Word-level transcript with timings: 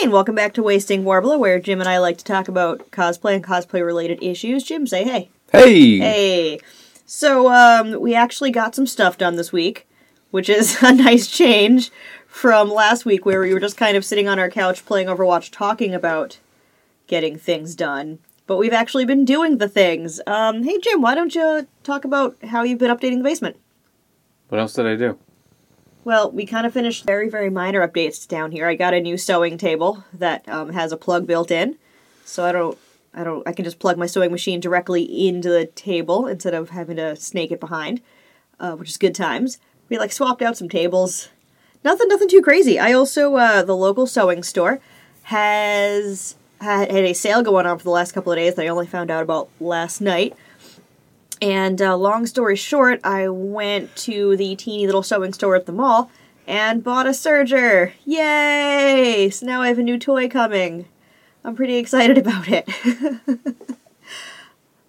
Hey, 0.00 0.04
and 0.04 0.14
welcome 0.14 0.34
back 0.34 0.54
to 0.54 0.62
Wasting 0.62 1.04
Worbla, 1.04 1.38
where 1.38 1.60
Jim 1.60 1.78
and 1.78 1.86
I 1.86 1.98
like 1.98 2.16
to 2.16 2.24
talk 2.24 2.48
about 2.48 2.90
cosplay 2.90 3.34
and 3.34 3.44
cosplay 3.44 3.84
related 3.84 4.22
issues. 4.22 4.64
Jim, 4.64 4.86
say 4.86 5.04
hey. 5.04 5.28
Hey! 5.52 5.98
Hey. 5.98 6.60
So, 7.04 7.52
um, 7.52 8.00
we 8.00 8.14
actually 8.14 8.50
got 8.50 8.74
some 8.74 8.86
stuff 8.86 9.18
done 9.18 9.36
this 9.36 9.52
week, 9.52 9.86
which 10.30 10.48
is 10.48 10.78
a 10.82 10.94
nice 10.94 11.28
change 11.28 11.90
from 12.26 12.70
last 12.70 13.04
week 13.04 13.26
where 13.26 13.42
we 13.42 13.52
were 13.52 13.60
just 13.60 13.76
kind 13.76 13.94
of 13.94 14.02
sitting 14.02 14.26
on 14.26 14.38
our 14.38 14.48
couch 14.48 14.86
playing 14.86 15.08
Overwatch 15.08 15.50
talking 15.50 15.94
about 15.94 16.38
getting 17.06 17.36
things 17.36 17.74
done. 17.74 18.20
But 18.46 18.56
we've 18.56 18.72
actually 18.72 19.04
been 19.04 19.26
doing 19.26 19.58
the 19.58 19.68
things. 19.68 20.18
Um, 20.26 20.62
hey, 20.62 20.78
Jim, 20.78 21.02
why 21.02 21.14
don't 21.14 21.34
you 21.34 21.68
talk 21.84 22.06
about 22.06 22.38
how 22.42 22.62
you've 22.62 22.78
been 22.78 22.90
updating 22.90 23.18
the 23.18 23.24
basement? 23.24 23.58
What 24.48 24.62
else 24.62 24.72
did 24.72 24.86
I 24.86 24.96
do? 24.96 25.18
Well, 26.02 26.30
we 26.30 26.46
kind 26.46 26.66
of 26.66 26.72
finished 26.72 27.04
very, 27.04 27.28
very 27.28 27.50
minor 27.50 27.86
updates 27.86 28.26
down 28.26 28.52
here. 28.52 28.66
I 28.66 28.74
got 28.74 28.94
a 28.94 29.00
new 29.00 29.18
sewing 29.18 29.58
table 29.58 30.04
that 30.14 30.48
um, 30.48 30.70
has 30.70 30.92
a 30.92 30.96
plug 30.96 31.26
built 31.26 31.50
in, 31.50 31.76
so 32.24 32.44
I 32.44 32.52
don't, 32.52 32.78
I 33.12 33.22
don't, 33.22 33.46
I 33.46 33.52
can 33.52 33.66
just 33.66 33.78
plug 33.78 33.98
my 33.98 34.06
sewing 34.06 34.30
machine 34.30 34.60
directly 34.60 35.02
into 35.28 35.50
the 35.50 35.66
table 35.66 36.26
instead 36.26 36.54
of 36.54 36.70
having 36.70 36.96
to 36.96 37.16
snake 37.16 37.52
it 37.52 37.60
behind, 37.60 38.00
uh, 38.58 38.76
which 38.76 38.88
is 38.88 38.96
good 38.96 39.14
times. 39.14 39.58
We 39.90 39.98
like 39.98 40.12
swapped 40.12 40.40
out 40.40 40.56
some 40.56 40.70
tables. 40.70 41.28
Nothing, 41.84 42.08
nothing 42.08 42.28
too 42.28 42.42
crazy. 42.42 42.78
I 42.78 42.92
also, 42.92 43.34
uh, 43.36 43.62
the 43.62 43.76
local 43.76 44.06
sewing 44.06 44.42
store 44.42 44.80
has 45.24 46.36
had, 46.62 46.90
had 46.90 47.04
a 47.04 47.12
sale 47.12 47.42
going 47.42 47.66
on 47.66 47.76
for 47.76 47.84
the 47.84 47.90
last 47.90 48.12
couple 48.12 48.32
of 48.32 48.38
days 48.38 48.54
that 48.54 48.64
I 48.64 48.68
only 48.68 48.86
found 48.86 49.10
out 49.10 49.22
about 49.22 49.50
last 49.60 50.00
night. 50.00 50.34
And 51.42 51.80
uh, 51.80 51.96
long 51.96 52.26
story 52.26 52.56
short, 52.56 53.00
I 53.02 53.28
went 53.28 53.96
to 53.96 54.36
the 54.36 54.56
teeny 54.56 54.86
little 54.86 55.02
sewing 55.02 55.32
store 55.32 55.56
at 55.56 55.66
the 55.66 55.72
mall 55.72 56.10
and 56.46 56.84
bought 56.84 57.06
a 57.06 57.10
serger. 57.10 57.92
Yay! 58.04 59.30
So 59.30 59.46
now 59.46 59.62
I 59.62 59.68
have 59.68 59.78
a 59.78 59.82
new 59.82 59.98
toy 59.98 60.28
coming. 60.28 60.86
I'm 61.42 61.56
pretty 61.56 61.76
excited 61.76 62.18
about 62.26 62.46
it. 62.48 62.68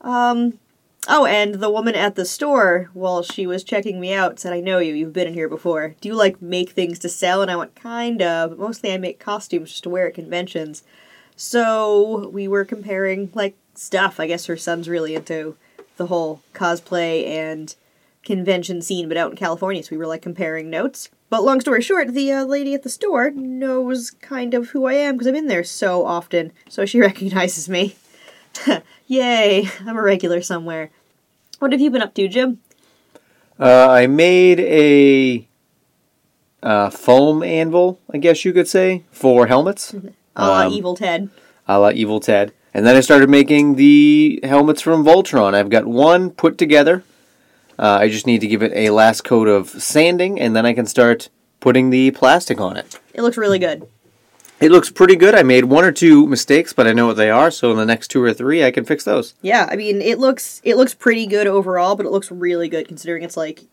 um, 0.01 0.59
oh, 1.07 1.25
and 1.25 1.55
the 1.55 1.71
woman 1.71 1.95
at 1.95 2.15
the 2.15 2.25
store, 2.25 2.89
while 2.93 3.23
she 3.23 3.47
was 3.47 3.63
checking 3.63 4.01
me 4.01 4.13
out, 4.13 4.39
said, 4.39 4.51
I 4.51 4.59
know 4.59 4.79
you, 4.79 4.93
you've 4.93 5.13
been 5.13 5.27
in 5.27 5.33
here 5.33 5.47
before. 5.47 5.95
Do 6.01 6.09
you 6.09 6.15
like 6.15 6.41
make 6.41 6.71
things 6.71 6.99
to 6.99 7.09
sell? 7.09 7.41
And 7.41 7.49
I 7.49 7.55
went, 7.55 7.75
kind 7.75 8.21
of, 8.21 8.49
but 8.49 8.59
mostly 8.59 8.91
I 8.91 8.97
make 8.97 9.19
costumes 9.19 9.69
just 9.71 9.83
to 9.83 9.89
wear 9.89 10.07
at 10.07 10.15
conventions. 10.15 10.83
So 11.37 12.27
we 12.29 12.49
were 12.49 12.65
comparing, 12.65 13.31
like, 13.33 13.55
stuff. 13.73 14.19
I 14.19 14.27
guess 14.27 14.47
her 14.47 14.57
son's 14.57 14.89
really 14.89 15.15
into 15.15 15.55
the 16.01 16.07
whole 16.07 16.41
cosplay 16.53 17.27
and 17.27 17.75
convention 18.23 18.81
scene, 18.81 19.07
but 19.07 19.17
out 19.17 19.29
in 19.31 19.37
California, 19.37 19.83
so 19.83 19.89
we 19.91 19.97
were 19.97 20.07
like 20.07 20.21
comparing 20.23 20.69
notes. 20.69 21.09
But 21.29 21.43
long 21.43 21.61
story 21.61 21.81
short, 21.81 22.13
the 22.13 22.31
uh, 22.31 22.43
lady 22.43 22.73
at 22.73 22.81
the 22.83 22.89
store 22.89 23.29
knows 23.31 24.09
kind 24.11 24.53
of 24.53 24.69
who 24.69 24.85
I 24.85 24.93
am 24.93 25.15
because 25.15 25.27
I'm 25.27 25.35
in 25.35 25.47
there 25.47 25.63
so 25.63 26.05
often, 26.05 26.51
so 26.67 26.85
she 26.85 26.99
recognizes 27.09 27.69
me. 27.69 27.95
Yay, 29.07 29.69
I'm 29.85 29.97
a 29.97 30.01
regular 30.01 30.41
somewhere. 30.41 30.89
What 31.59 31.71
have 31.71 31.81
you 31.81 31.89
been 31.91 32.01
up 32.01 32.13
to, 32.15 32.27
Jim? 32.27 32.59
Uh, 33.59 33.87
I 33.89 34.07
made 34.07 34.59
a 34.59 35.47
uh, 36.63 36.89
foam 36.89 37.43
anvil, 37.43 37.99
I 38.11 38.17
guess 38.17 38.43
you 38.43 38.53
could 38.53 38.67
say, 38.67 39.03
for 39.11 39.47
helmets. 39.47 39.93
A 40.35 40.47
la 40.47 40.61
Um, 40.67 40.71
Evil 40.73 40.95
Ted. 40.95 41.29
a 41.67 41.77
la 41.79 41.89
Evil 41.91 42.19
Ted. 42.21 42.53
And 42.73 42.85
then 42.85 42.95
I 42.95 43.01
started 43.01 43.29
making 43.29 43.75
the 43.75 44.39
helmets 44.43 44.81
from 44.81 45.03
Voltron. 45.03 45.53
I've 45.53 45.69
got 45.69 45.85
one 45.85 46.29
put 46.31 46.57
together. 46.57 47.03
Uh, 47.77 47.97
I 48.01 48.09
just 48.09 48.27
need 48.27 48.41
to 48.41 48.47
give 48.47 48.63
it 48.63 48.71
a 48.73 48.91
last 48.91 49.23
coat 49.23 49.47
of 49.47 49.69
sanding, 49.69 50.39
and 50.39 50.55
then 50.55 50.65
I 50.65 50.73
can 50.73 50.85
start 50.85 51.29
putting 51.59 51.89
the 51.89 52.11
plastic 52.11 52.61
on 52.61 52.77
it. 52.77 52.99
It 53.13 53.21
looks 53.21 53.37
really 53.37 53.59
good. 53.59 53.87
It 54.59 54.71
looks 54.71 54.91
pretty 54.91 55.15
good. 55.15 55.33
I 55.33 55.41
made 55.41 55.65
one 55.65 55.83
or 55.83 55.91
two 55.91 56.27
mistakes, 56.27 56.71
but 56.71 56.85
I 56.85 56.93
know 56.93 57.07
what 57.07 57.17
they 57.17 57.31
are, 57.31 57.49
so 57.49 57.71
in 57.71 57.77
the 57.77 57.85
next 57.85 58.09
two 58.09 58.21
or 58.21 58.31
three, 58.31 58.63
I 58.63 58.69
can 58.69 58.85
fix 58.85 59.03
those. 59.03 59.33
Yeah, 59.41 59.67
I 59.71 59.75
mean, 59.75 60.01
it 60.01 60.19
looks 60.19 60.61
it 60.63 60.75
looks 60.75 60.93
pretty 60.93 61.25
good 61.25 61.47
overall, 61.47 61.95
but 61.95 62.05
it 62.05 62.11
looks 62.11 62.29
really 62.31 62.69
good 62.69 62.87
considering 62.87 63.23
it's 63.23 63.35
like 63.35 63.63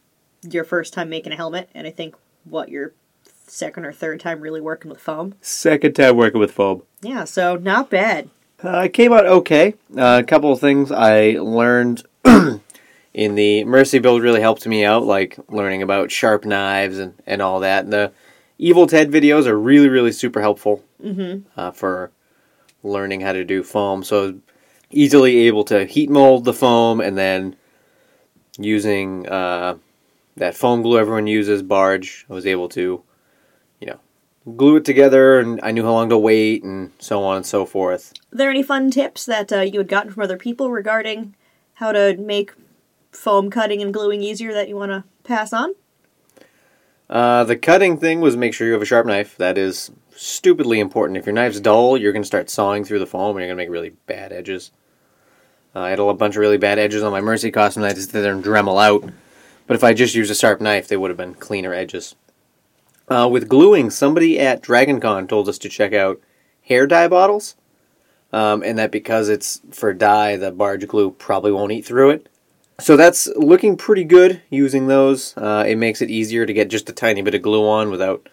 your 0.43 0.65
first 0.65 0.95
time 0.95 1.11
making 1.11 1.33
a 1.33 1.37
helmet, 1.37 1.69
and 1.75 1.87
I 1.87 1.91
think 1.91 2.17
what 2.45 2.71
your 2.71 2.95
second 3.47 3.85
or 3.85 3.93
third 3.93 4.21
time 4.21 4.41
really 4.41 4.63
working 4.63 4.91
with 4.91 5.01
foam. 5.01 5.35
Second 5.43 5.95
time 5.95 6.17
working 6.17 6.41
with 6.41 6.53
foam. 6.53 6.83
Yeah, 7.03 7.25
so 7.25 7.57
not 7.57 7.91
bad. 7.91 8.31
Uh, 8.63 8.81
it 8.81 8.93
came 8.93 9.13
out 9.13 9.27
okay. 9.27 9.75
Uh, 9.97 10.21
a 10.23 10.27
couple 10.27 10.53
of 10.53 10.61
things 10.61 10.91
I 10.91 11.33
learned 11.33 12.05
in 12.25 13.35
the 13.35 13.65
Mercy 13.65 14.01
build 14.01 14.23
really 14.23 14.41
helped 14.41 14.67
me 14.67 14.85
out, 14.85 15.05
like 15.05 15.39
learning 15.49 15.83
about 15.83 16.11
sharp 16.11 16.45
knives 16.45 16.99
and, 16.99 17.15
and 17.27 17.41
all 17.41 17.61
that. 17.61 17.85
And 17.85 17.93
the 17.93 18.13
Evil 18.59 18.89
Ted 18.89 19.11
videos 19.11 19.47
are 19.47 19.59
really, 19.59 19.89
really 19.89 20.11
super 20.11 20.41
helpful 20.41 20.83
uh, 21.57 21.71
for 21.71 22.11
learning 22.83 23.21
how 23.21 23.33
to 23.33 23.45
do 23.45 23.63
foam. 23.63 24.03
So 24.03 24.41
easily 24.91 25.47
able 25.47 25.65
to 25.65 25.85
heat 25.85 26.11
mold 26.11 26.45
the 26.45 26.53
foam 26.53 27.01
and 27.01 27.17
then 27.17 27.57
using 28.59 29.29
uh, 29.29 29.77
that 30.37 30.57
foam 30.57 30.83
glue 30.83 30.99
everyone 30.99 31.29
uses, 31.29 31.63
Barge, 31.63 32.27
I 32.29 32.33
was 32.33 32.47
able 32.47 32.69
to, 32.71 33.03
glue 34.57 34.77
it 34.77 34.85
together 34.85 35.39
and 35.39 35.61
I 35.63 35.71
knew 35.71 35.85
how 35.85 35.93
long 35.93 36.09
to 36.11 36.19
wait 36.19 36.63
and 36.63 36.93
so 36.99 37.23
on 37.25 37.37
and 37.37 37.47
so 37.47 37.67
forth. 37.67 38.13
Are 38.33 38.37
there 38.37 38.51
any 38.51 38.63
fun 38.63 38.91
tips 38.91 39.27
that 39.27 39.53
uh, 39.53 39.61
you 39.61 39.79
had 39.79 39.89
gotten 39.89 40.13
from 40.13 40.23
other 40.23 40.37
people 40.37 40.71
regarding 40.71 41.35
how 41.75 41.93
to 41.93 42.17
make 42.17 42.53
foam 43.13 43.51
cutting 43.51 43.83
and 43.83 43.93
gluing 43.93 44.23
easier 44.23 44.53
that 44.53 44.69
you 44.69 44.77
want 44.77 44.93
to 44.93 45.05
pass 45.25 45.53
on? 45.53 45.75
Uh, 47.09 47.45
the 47.45 47.57
cutting 47.57 47.99
thing 47.99 48.21
was 48.21 48.37
make 48.37 48.53
sure 48.53 48.67
you 48.67 48.73
have 48.75 48.83
a 48.83 48.87
sharp 48.87 49.07
knife. 49.07 49.37
That 49.37 49.57
is 49.57 49.91
stupidly 50.15 50.81
important. 50.81 51.17
If 51.17 51.27
your 51.27 51.35
knife's 51.35 51.61
dull, 51.61 51.97
you're 51.97 52.13
going 52.13 52.23
to 52.23 52.27
start 52.27 52.51
sawing 52.51 52.85
through 52.85 52.99
the 52.99 53.07
foam 53.07 53.37
and 53.37 53.39
you're 53.39 53.55
going 53.55 53.57
to 53.57 53.63
make 53.63 53.71
really 53.71 53.95
bad 54.07 54.33
edges. 54.33 54.73
Uh, 55.75 55.81
I 55.81 55.91
had 55.91 56.01
a 56.01 56.15
bunch 56.15 56.37
of 56.37 56.41
really 56.41 56.59
bad 56.59 56.79
edges 56.79 57.03
on 57.03 57.13
my 57.13 57.21
Mercy 57.21 57.51
costume 57.51 57.83
and 57.83 57.93
I 57.93 57.95
just 57.95 58.11
sit 58.11 58.21
there 58.21 58.33
and 58.33 58.45
Dremel 58.45 58.83
out. 58.83 59.11
But 59.67 59.75
if 59.75 59.85
I 59.85 59.95
just 59.95 60.15
used 60.15 60.31
a 60.31 60.35
sharp 60.35 60.61
knife, 60.61 60.89
they 60.89 60.97
would 60.97 61.11
have 61.11 61.17
been 61.17 61.35
cleaner 61.35 61.73
edges. 61.73 62.15
Uh, 63.11 63.29
with 63.31 63.49
gluing, 63.49 63.91
somebody 63.91 64.39
at 64.39 64.63
DragonCon 64.63 65.29
told 65.29 65.49
us 65.49 65.59
to 65.59 65.69
check 65.69 65.93
out 65.93 66.21
hair 66.63 66.87
dye 66.87 67.09
bottles. 67.09 67.57
Um, 68.33 68.63
and 68.63 68.79
that 68.79 68.93
because 68.93 69.31
it's 69.31 69.63
for 69.71 69.95
dye, 69.95 70.37
the 70.37 70.53
barge 70.53 70.87
glue 70.87 71.11
probably 71.13 71.51
won't 71.51 71.73
eat 71.73 71.87
through 71.87 72.11
it. 72.11 72.29
So 72.81 72.97
that's 72.97 73.27
looking 73.35 73.77
pretty 73.77 74.05
good 74.05 74.43
using 74.51 74.87
those. 74.87 75.37
Uh, 75.37 75.65
it 75.67 75.77
makes 75.77 76.03
it 76.03 76.11
easier 76.11 76.47
to 76.47 76.53
get 76.53 76.69
just 76.69 76.91
a 76.91 76.93
tiny 76.93 77.23
bit 77.23 77.35
of 77.35 77.43
glue 77.43 77.67
on 77.67 77.91
without 77.91 78.29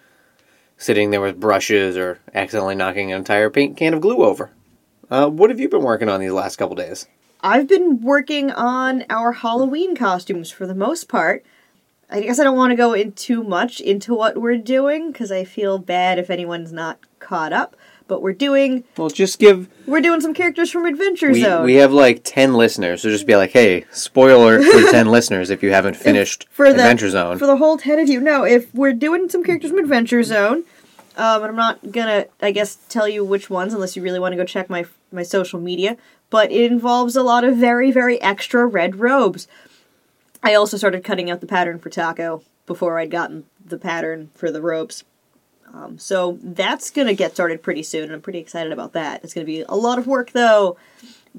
sitting 0.78 1.12
there 1.12 1.22
with 1.22 1.40
brushes 1.40 1.98
or 1.98 2.20
accidentally 2.34 2.76
knocking 2.76 3.12
an 3.12 3.18
entire 3.18 3.50
paint 3.50 3.78
can 3.78 3.94
of 3.94 4.02
glue 4.02 4.24
over. 4.24 4.52
Uh, 5.10 5.30
what 5.30 5.50
have 5.50 5.60
you 5.60 5.70
been 5.70 5.82
working 5.82 6.10
on 6.10 6.20
these 6.20 6.32
last 6.32 6.58
couple 6.58 6.76
days? 6.76 7.08
I've 7.42 7.68
been 7.68 8.02
working 8.02 8.52
on 8.52 9.06
our 9.10 9.32
Halloween 9.32 9.96
costumes 9.96 10.52
for 10.52 10.68
the 10.68 10.76
most 10.76 11.08
part. 11.08 11.46
I 12.10 12.22
guess 12.22 12.40
I 12.40 12.44
don't 12.44 12.56
want 12.58 12.72
to 12.72 12.76
go 12.76 12.94
in 12.94 13.14
too 13.14 13.44
much 13.44 13.80
into 13.82 14.14
what 14.14 14.38
we're 14.38 14.58
doing 14.58 15.12
because 15.12 15.32
I 15.32 15.44
feel 15.44 15.78
bad 15.80 16.20
if 16.20 16.30
anyone's 16.30 16.72
not 16.72 17.00
caught 17.20 17.52
up. 17.54 17.76
But 18.08 18.22
we're 18.22 18.34
doing 18.34 18.84
Well, 18.98 19.10
just 19.10 19.40
give. 19.40 19.68
we're 19.88 20.00
doing 20.00 20.22
some 20.22 20.36
characters 20.36 20.70
from 20.70 20.86
Adventure 20.86 21.32
We, 21.32 21.42
Zone. 21.42 21.66
we 21.66 21.74
have 21.76 21.92
like 21.92 22.22
10 22.24 22.54
listeners, 22.54 23.02
so 23.02 23.10
just 23.10 23.26
be 23.26 23.36
like, 23.36 23.50
hey, 23.50 23.86
spoiler 23.90 24.62
for 24.62 24.92
10 24.92 25.08
listeners 25.08 25.50
if 25.50 25.64
you 25.64 25.72
haven't 25.72 25.96
finished 25.96 26.46
for 26.52 26.66
the 26.72 26.76
Adventure 26.82 27.10
Zone. 27.10 27.40
for 27.40 27.48
the 27.48 27.58
whole 27.58 27.78
ten 27.78 27.98
of 27.98 28.08
you. 28.08 28.22
No, 28.22 28.44
if 28.44 28.72
we're 28.76 28.94
doing 28.94 29.28
some 29.28 29.44
characters 29.44 29.72
from 29.72 29.80
Adventure 29.80 30.22
Zone, 30.22 30.66
um, 31.18 31.42
and 31.42 31.46
I'm 31.46 31.56
not 31.56 31.92
gonna, 31.92 32.26
I 32.44 32.52
guess, 32.52 32.76
tell 32.90 33.08
you 33.10 33.26
which 33.26 33.50
ones 33.50 33.74
unless 33.74 33.96
you 33.96 34.04
really 34.04 34.20
want 34.20 34.34
to 34.34 34.38
go 34.38 34.46
check 34.46 34.70
my 34.70 34.86
my 35.12 35.24
social 35.24 35.60
media. 35.60 35.98
But 36.30 36.52
it 36.52 36.72
involves 36.72 37.16
a 37.16 37.24
lot 37.24 37.44
of 37.44 37.56
very 37.58 37.90
very 37.92 38.22
extra 38.22 38.68
red 38.68 38.98
robes. 38.98 39.48
I 40.46 40.54
also 40.54 40.78
started 40.78 41.04
cutting 41.04 41.30
out 41.30 41.42
the 41.42 41.48
pattern 41.48 41.80
for 41.80 41.90
Taako 41.90 42.44
before 42.66 43.00
I'd 43.00 43.12
gotten 43.12 43.46
the 43.66 43.78
pattern 43.78 44.30
for 44.36 44.52
the 44.52 44.62
ropes. 44.62 45.04
Um, 45.74 45.98
so 45.98 46.38
that's 46.42 46.92
gonna 46.92 47.16
get 47.16 47.34
started 47.34 47.62
pretty 47.62 47.84
soon, 47.84 48.04
and 48.06 48.14
I'm 48.14 48.22
pretty 48.22 48.40
excited 48.40 48.72
about 48.72 48.94
that. 48.94 49.24
It's 49.24 49.34
gonna 49.34 49.46
be 49.46 49.62
a 49.62 49.76
lot 49.76 49.98
of 49.98 50.08
work 50.08 50.32
though. 50.32 50.78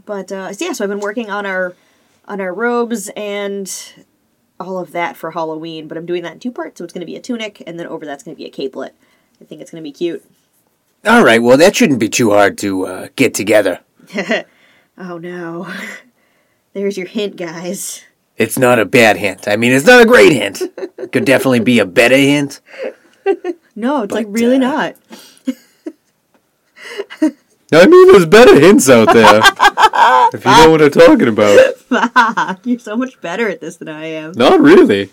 But 0.05 0.31
uh, 0.31 0.53
so 0.53 0.64
yeah, 0.64 0.73
so 0.73 0.85
I've 0.85 0.91
been 0.91 1.00
working 1.00 1.31
on 1.31 1.47
our 1.47 1.75
on 2.26 2.41
our 2.41 2.53
robes 2.53 3.08
and 3.17 3.73
all 4.58 4.79
of 4.79 4.93
that 4.93 5.17
for 5.17 5.31
Halloween, 5.31 5.87
but 5.87 5.97
I'm 5.97 6.06
doing 6.06 6.23
that 6.23 6.32
in 6.32 6.41
two 6.41 6.50
parts. 6.50 6.79
So 6.79 6.85
it's 6.85 6.93
going 6.93 7.00
to 7.00 7.06
be 7.06 7.17
a 7.17 7.20
tunic, 7.20 7.62
and 7.67 7.79
then 7.79 7.87
over 7.87 8.05
that's 8.05 8.23
going 8.23 8.35
to 8.35 8.38
be 8.38 8.47
a 8.47 8.50
capelet. 8.50 8.93
I 9.41 9.44
think 9.44 9.61
it's 9.61 9.70
going 9.70 9.82
to 9.82 9.88
be 9.88 9.93
cute. 9.93 10.25
All 11.05 11.25
right, 11.25 11.43
well, 11.43 11.56
that 11.56 11.76
shouldn't 11.76 12.00
be 12.00 12.09
too 12.09 12.31
hard 12.31 12.59
to 12.59 12.87
uh, 12.87 13.09
get 13.17 13.35
together. 13.35 13.81
oh 14.99 15.19
no. 15.19 15.73
There's 16.73 16.99
your 16.99 17.06
hint, 17.06 17.37
guys. 17.37 18.05
It's 18.37 18.59
not 18.59 18.79
a 18.79 18.85
bad 18.85 19.17
hint. 19.17 19.49
I 19.49 19.56
mean, 19.56 19.73
it's 19.73 19.87
not 19.87 20.03
a 20.03 20.06
great 20.06 20.33
hint. 20.33 20.62
Could 21.12 21.25
definitely 21.25 21.61
be 21.61 21.79
a 21.79 21.87
better 21.87 22.17
hint. 22.17 22.61
No, 23.75 24.03
it's 24.03 24.12
like 24.12 24.27
really 24.29 24.56
uh, 24.56 24.59
not. 24.59 24.97
I 27.73 27.87
mean, 27.87 28.12
there's 28.12 28.27
better 28.27 28.61
hints 28.61 28.88
out 28.88 29.12
there. 29.12 29.41
if 30.33 30.44
you 30.44 30.50
know 30.50 30.71
what 30.71 30.83
I'm 30.83 30.91
talking 30.91 31.29
about. 31.29 31.77
Fuck, 31.77 32.65
you're 32.65 32.79
so 32.79 32.97
much 32.97 33.21
better 33.21 33.49
at 33.49 33.61
this 33.61 33.77
than 33.77 33.88
I 33.88 34.06
am. 34.06 34.33
Not 34.33 34.61
really. 34.61 35.11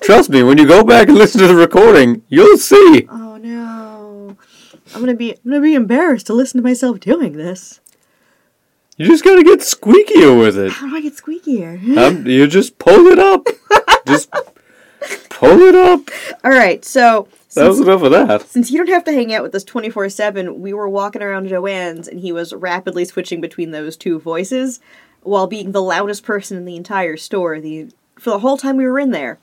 Trust 0.00 0.30
me, 0.30 0.42
when 0.42 0.56
you 0.58 0.66
go 0.66 0.82
back 0.82 1.08
and 1.08 1.18
listen 1.18 1.40
to 1.42 1.46
the 1.46 1.54
recording, 1.54 2.22
you'll 2.28 2.56
see. 2.56 3.06
Oh 3.10 3.36
no. 3.36 4.36
I'm 4.94 5.00
gonna 5.00 5.14
be 5.14 5.32
I'm 5.32 5.50
gonna 5.50 5.60
be 5.60 5.74
embarrassed 5.74 6.26
to 6.28 6.34
listen 6.34 6.58
to 6.58 6.66
myself 6.66 7.00
doing 7.00 7.34
this. 7.34 7.80
You 8.96 9.06
just 9.06 9.24
gotta 9.24 9.42
get 9.42 9.60
squeakier 9.60 10.38
with 10.38 10.56
it. 10.58 10.72
How 10.72 10.88
do 10.88 10.96
I 10.96 11.00
get 11.00 11.16
squeakier? 11.16 11.80
Um, 11.98 12.26
you 12.26 12.46
just 12.46 12.78
pull 12.78 13.06
it 13.08 13.18
up. 13.18 13.46
just 14.06 14.30
pull 15.30 15.60
it 15.62 15.74
up. 15.74 16.08
All 16.44 16.50
right, 16.50 16.84
so 16.84 17.26
That 17.54 17.68
was 17.68 17.80
enough 17.80 18.02
of 18.02 18.12
that. 18.12 18.42
since 18.42 18.70
you 18.70 18.78
don't 18.78 18.88
have 18.92 19.04
to 19.04 19.12
hang 19.12 19.32
out 19.34 19.42
with 19.42 19.54
us 19.54 19.64
24 19.64 20.08
7, 20.10 20.60
we 20.60 20.72
were 20.72 20.88
walking 20.88 21.22
around 21.22 21.48
Joanne's 21.48 22.06
and 22.08 22.20
he 22.20 22.32
was 22.32 22.52
rapidly 22.52 23.04
switching 23.04 23.40
between 23.40 23.70
those 23.70 23.96
two 23.96 24.18
voices 24.20 24.80
while 25.22 25.46
being 25.46 25.72
the 25.72 25.82
loudest 25.82 26.24
person 26.24 26.56
in 26.56 26.64
the 26.64 26.76
entire 26.76 27.16
store 27.16 27.60
the 27.60 27.88
for 28.18 28.30
the 28.30 28.40
whole 28.40 28.56
time 28.56 28.76
we 28.76 28.84
were 28.86 28.98
in 29.00 29.10
there. 29.10 29.38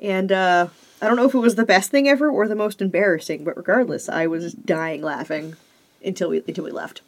And 0.00 0.30
uh, 0.32 0.68
I 1.00 1.06
don't 1.06 1.16
know 1.16 1.26
if 1.26 1.34
it 1.34 1.38
was 1.38 1.56
the 1.56 1.64
best 1.66 1.90
thing 1.90 2.08
ever 2.08 2.30
or 2.30 2.46
the 2.48 2.54
most 2.54 2.80
embarrassing, 2.80 3.44
but 3.44 3.56
regardless, 3.56 4.08
I 4.08 4.26
was 4.26 4.52
dying 4.52 5.02
laughing 5.02 5.56
until 6.04 6.30
we 6.30 6.38
until 6.46 6.64
we 6.64 6.70
left. 6.70 7.02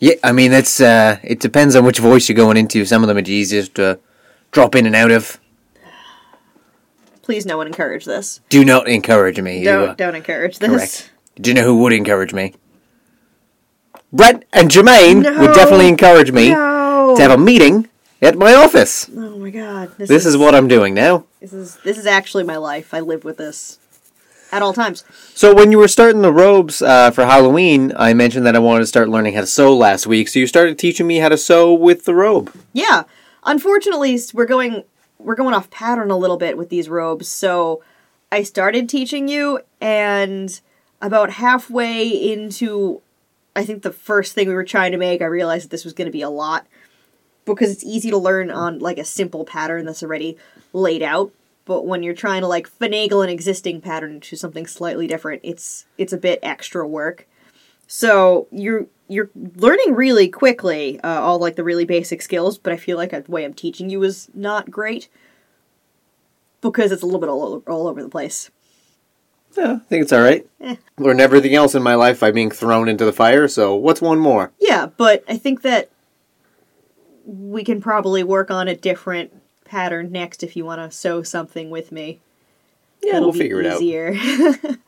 Yeah, 0.00 0.14
I 0.22 0.32
mean 0.32 0.50
that's 0.50 0.80
uh, 0.80 1.18
it 1.22 1.40
depends 1.40 1.74
on 1.74 1.84
which 1.84 1.98
voice 1.98 2.28
you're 2.28 2.36
going 2.36 2.56
into. 2.56 2.84
Some 2.84 3.02
of 3.02 3.08
them 3.08 3.16
are 3.16 3.20
easiest 3.28 3.74
to 3.76 3.98
drop 4.52 4.74
in 4.74 4.86
and 4.86 4.94
out 4.94 5.10
of. 5.10 5.40
Please, 7.22 7.44
no 7.44 7.56
one 7.58 7.66
encourage 7.66 8.04
this. 8.04 8.40
Do 8.48 8.64
not 8.64 8.88
encourage 8.88 9.40
me. 9.40 9.64
Don't 9.64 9.98
don't 9.98 10.14
encourage 10.14 10.58
this. 10.58 10.70
correct. 10.70 11.10
Do 11.40 11.50
you 11.50 11.54
know 11.54 11.64
who 11.64 11.82
would 11.82 11.92
encourage 11.92 12.32
me? 12.32 12.54
Bret 14.12 14.44
and 14.52 14.70
Jemaine 14.70 15.22
No. 15.22 15.40
would 15.40 15.52
definitely 15.54 15.88
encourage 15.88 16.32
me 16.32 16.50
No. 16.50 17.14
to 17.16 17.22
have 17.22 17.30
a 17.32 17.36
meeting 17.38 17.88
at 18.22 18.36
my 18.36 18.54
office. 18.54 19.08
Oh 19.14 19.36
my 19.38 19.50
god. 19.50 19.92
This, 19.98 20.08
This 20.08 20.26
is 20.26 20.36
what 20.36 20.54
I'm 20.54 20.68
doing 20.68 20.94
now. 20.94 21.26
this 21.40 21.52
is 21.52 21.76
this 21.84 21.98
is 21.98 22.06
actually 22.06 22.44
my 22.44 22.56
life. 22.56 22.94
I 22.94 23.00
live 23.00 23.24
with 23.24 23.36
this 23.36 23.78
at 24.52 24.62
all 24.62 24.72
times. 24.72 25.04
So 25.34 25.54
when 25.54 25.70
you 25.72 25.78
were 25.78 25.88
starting 25.88 26.22
the 26.22 26.32
robes 26.32 26.82
uh, 26.82 27.10
for 27.10 27.24
Halloween, 27.24 27.92
I 27.96 28.14
mentioned 28.14 28.46
that 28.46 28.56
I 28.56 28.58
wanted 28.58 28.80
to 28.80 28.86
start 28.86 29.08
learning 29.08 29.34
how 29.34 29.42
to 29.42 29.46
sew 29.46 29.76
last 29.76 30.06
week. 30.06 30.28
So 30.28 30.38
you 30.38 30.46
started 30.46 30.78
teaching 30.78 31.06
me 31.06 31.18
how 31.18 31.28
to 31.28 31.38
sew 31.38 31.72
with 31.74 32.04
the 32.04 32.14
robe. 32.14 32.52
Yeah. 32.72 33.04
Unfortunately, 33.44 34.18
we're 34.32 34.46
going 34.46 34.84
we're 35.18 35.34
going 35.34 35.54
off 35.54 35.68
pattern 35.70 36.10
a 36.10 36.16
little 36.16 36.36
bit 36.36 36.56
with 36.56 36.68
these 36.68 36.88
robes. 36.88 37.28
So 37.28 37.82
I 38.30 38.42
started 38.42 38.88
teaching 38.88 39.28
you 39.28 39.60
and 39.80 40.60
about 41.00 41.30
halfway 41.30 42.08
into 42.08 43.00
I 43.56 43.64
think 43.64 43.82
the 43.82 43.92
first 43.92 44.34
thing 44.34 44.48
we 44.48 44.54
were 44.54 44.64
trying 44.64 44.92
to 44.92 44.98
make, 44.98 45.20
I 45.20 45.26
realized 45.26 45.64
that 45.64 45.70
this 45.70 45.84
was 45.84 45.92
going 45.92 46.06
to 46.06 46.12
be 46.12 46.22
a 46.22 46.30
lot 46.30 46.66
because 47.44 47.70
it's 47.70 47.84
easy 47.84 48.10
to 48.10 48.18
learn 48.18 48.50
on 48.50 48.78
like 48.78 48.98
a 48.98 49.04
simple 49.04 49.44
pattern 49.44 49.84
that's 49.84 50.02
already 50.02 50.36
laid 50.72 51.02
out. 51.02 51.32
But 51.68 51.84
when 51.86 52.02
you're 52.02 52.14
trying 52.14 52.40
to 52.40 52.48
like 52.48 52.66
finagle 52.66 53.22
an 53.22 53.28
existing 53.28 53.82
pattern 53.82 54.14
into 54.14 54.36
something 54.36 54.66
slightly 54.66 55.06
different, 55.06 55.42
it's 55.44 55.84
it's 55.98 56.14
a 56.14 56.16
bit 56.16 56.38
extra 56.42 56.88
work. 56.88 57.28
So 57.86 58.48
you're 58.50 58.86
you're 59.06 59.28
learning 59.34 59.94
really 59.94 60.28
quickly 60.28 60.98
uh, 61.00 61.20
all 61.20 61.38
like 61.38 61.56
the 61.56 61.62
really 61.62 61.84
basic 61.84 62.22
skills, 62.22 62.56
but 62.56 62.72
I 62.72 62.78
feel 62.78 62.96
like 62.96 63.10
the 63.10 63.30
way 63.30 63.44
I'm 63.44 63.52
teaching 63.52 63.90
you 63.90 64.02
is 64.02 64.30
not 64.32 64.70
great 64.70 65.10
because 66.62 66.90
it's 66.90 67.02
a 67.02 67.06
little 67.06 67.20
bit 67.20 67.28
all 67.28 67.42
over, 67.42 67.70
all 67.70 67.86
over 67.86 68.02
the 68.02 68.08
place. 68.08 68.50
Yeah, 69.54 69.72
I 69.72 69.88
think 69.90 70.04
it's 70.04 70.12
all 70.12 70.22
right. 70.22 70.46
Eh. 70.62 70.76
Learned 70.96 71.20
everything 71.20 71.54
else 71.54 71.74
in 71.74 71.82
my 71.82 71.96
life 71.96 72.20
by 72.20 72.30
being 72.30 72.50
thrown 72.50 72.88
into 72.88 73.04
the 73.04 73.12
fire. 73.12 73.46
So 73.46 73.74
what's 73.74 74.00
one 74.00 74.18
more? 74.18 74.52
Yeah, 74.58 74.86
but 74.86 75.22
I 75.28 75.36
think 75.36 75.60
that 75.62 75.90
we 77.26 77.62
can 77.62 77.82
probably 77.82 78.24
work 78.24 78.50
on 78.50 78.68
a 78.68 78.74
different 78.74 79.34
pattern 79.68 80.10
next 80.10 80.42
if 80.42 80.56
you 80.56 80.64
want 80.64 80.80
to 80.80 80.96
sew 80.96 81.22
something 81.22 81.70
with 81.70 81.92
me. 81.92 82.20
Yeah, 83.02 83.12
That'll 83.14 83.28
we'll 83.30 83.38
figure 83.38 83.60
it 83.60 83.66
out. 83.66 83.80
easier. 83.80 84.14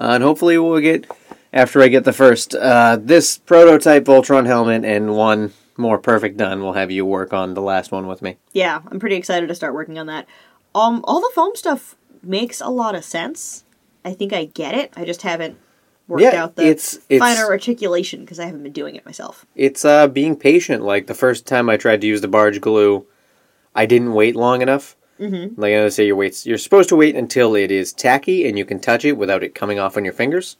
Uh, 0.00 0.14
and 0.14 0.24
hopefully 0.24 0.58
we'll 0.58 0.80
get 0.80 1.06
after 1.52 1.80
I 1.80 1.86
get 1.86 2.02
the 2.02 2.12
first 2.12 2.54
uh, 2.54 2.98
this 3.00 3.38
prototype 3.38 4.04
Voltron 4.04 4.44
helmet 4.46 4.84
and 4.84 5.14
one 5.14 5.52
more 5.76 5.98
perfect 5.98 6.36
done. 6.36 6.62
We'll 6.62 6.72
have 6.72 6.90
you 6.90 7.06
work 7.06 7.32
on 7.32 7.54
the 7.54 7.62
last 7.62 7.92
one 7.92 8.08
with 8.08 8.20
me. 8.20 8.36
yeah, 8.52 8.80
I'm 8.90 8.98
pretty 8.98 9.14
excited 9.16 9.46
to 9.48 9.54
start 9.54 9.72
working 9.72 9.98
on 9.98 10.06
that. 10.06 10.26
Um, 10.74 11.00
all 11.04 11.20
the 11.20 11.30
foam 11.32 11.54
stuff 11.54 11.94
makes 12.24 12.60
a 12.60 12.68
lot 12.70 12.96
of 12.96 13.04
sense. 13.04 13.62
I 14.04 14.14
think 14.14 14.32
I 14.32 14.46
get 14.46 14.74
it. 14.74 14.92
I 14.96 15.04
just 15.04 15.22
haven't 15.22 15.56
worked 16.08 16.24
Yeah, 16.24 16.42
out 16.42 16.56
the 16.56 16.62
it's- 16.64 16.98
it's- 17.08 17.20
finer 17.20 17.46
articulation 17.48 18.22
because 18.22 18.40
I 18.40 18.46
haven't 18.46 18.64
been 18.64 18.72
doing 18.72 18.96
it 18.96 19.06
myself. 19.06 19.46
It's 19.54 19.84
uh, 19.84 20.08
being 20.08 20.34
patient. 20.34 20.82
Like 20.82 21.06
the 21.06 21.14
first 21.14 21.46
time 21.46 21.70
I 21.70 21.76
tried 21.76 22.00
to 22.00 22.06
use 22.08 22.20
the 22.20 22.26
barge 22.28 22.60
glue, 22.60 23.06
I 23.74 23.86
didn't 23.86 24.14
wait 24.14 24.36
long 24.36 24.62
enough. 24.62 24.96
Mm-hmm. 25.18 25.60
Like 25.60 25.74
I 25.74 25.88
say, 25.88 26.06
you 26.06 26.16
wait. 26.16 26.44
You're 26.44 26.58
supposed 26.58 26.88
to 26.88 26.96
wait 26.96 27.14
until 27.14 27.54
it 27.54 27.70
is 27.70 27.92
tacky 27.92 28.48
and 28.48 28.58
you 28.58 28.64
can 28.64 28.80
touch 28.80 29.04
it 29.04 29.12
without 29.16 29.42
it 29.44 29.54
coming 29.54 29.78
off 29.78 29.96
on 29.96 30.04
your 30.04 30.12
fingers. 30.14 30.56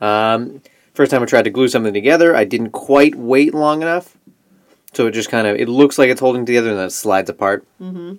Um, 0.00 0.62
first 0.94 1.10
time 1.10 1.22
I 1.22 1.26
tried 1.26 1.42
to 1.44 1.50
glue 1.50 1.68
something 1.68 1.94
together, 1.94 2.34
I 2.36 2.44
didn't 2.44 2.70
quite 2.70 3.14
wait 3.14 3.54
long 3.54 3.82
enough, 3.82 4.16
so 4.92 5.06
it 5.06 5.12
just 5.12 5.30
kind 5.30 5.46
of 5.46 5.56
it 5.56 5.68
looks 5.68 5.98
like 5.98 6.10
it's 6.10 6.20
holding 6.20 6.44
together 6.44 6.70
and 6.70 6.78
then 6.78 6.86
it 6.86 6.90
slides 6.90 7.30
apart. 7.30 7.64
Mm-hmm. 7.80 8.16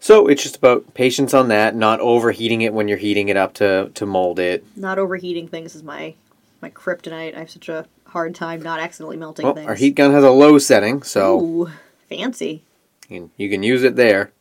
So 0.00 0.28
it's 0.28 0.42
just 0.42 0.56
about 0.56 0.94
patience 0.94 1.34
on 1.34 1.48
that, 1.48 1.74
not 1.74 2.00
overheating 2.00 2.62
it 2.62 2.72
when 2.72 2.88
you're 2.88 2.98
heating 2.98 3.28
it 3.28 3.36
up 3.36 3.54
to 3.54 3.90
to 3.94 4.06
mold 4.06 4.38
it. 4.38 4.64
Not 4.76 4.98
overheating 4.98 5.48
things 5.48 5.74
is 5.74 5.82
my 5.82 6.14
my 6.62 6.70
kryptonite. 6.70 7.36
I 7.36 7.40
have 7.40 7.50
such 7.50 7.68
a 7.68 7.86
hard 8.06 8.34
time 8.34 8.62
not 8.62 8.80
accidentally 8.80 9.16
melting 9.16 9.44
Well, 9.44 9.54
things. 9.54 9.68
our 9.68 9.74
heat 9.74 9.94
gun 9.94 10.12
has 10.12 10.24
a 10.24 10.30
low 10.30 10.58
setting, 10.58 11.02
so. 11.02 11.40
Ooh, 11.40 11.70
fancy. 12.08 12.62
And 13.10 13.30
you 13.36 13.48
can 13.48 13.62
use 13.62 13.82
it 13.82 13.96
there. 13.96 14.32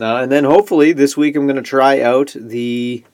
Uh, 0.00 0.16
and 0.16 0.32
then 0.32 0.44
hopefully 0.44 0.92
this 0.92 1.16
week 1.16 1.36
I'm 1.36 1.46
going 1.46 1.56
to 1.56 1.62
try 1.62 2.00
out 2.00 2.34
the 2.38 3.04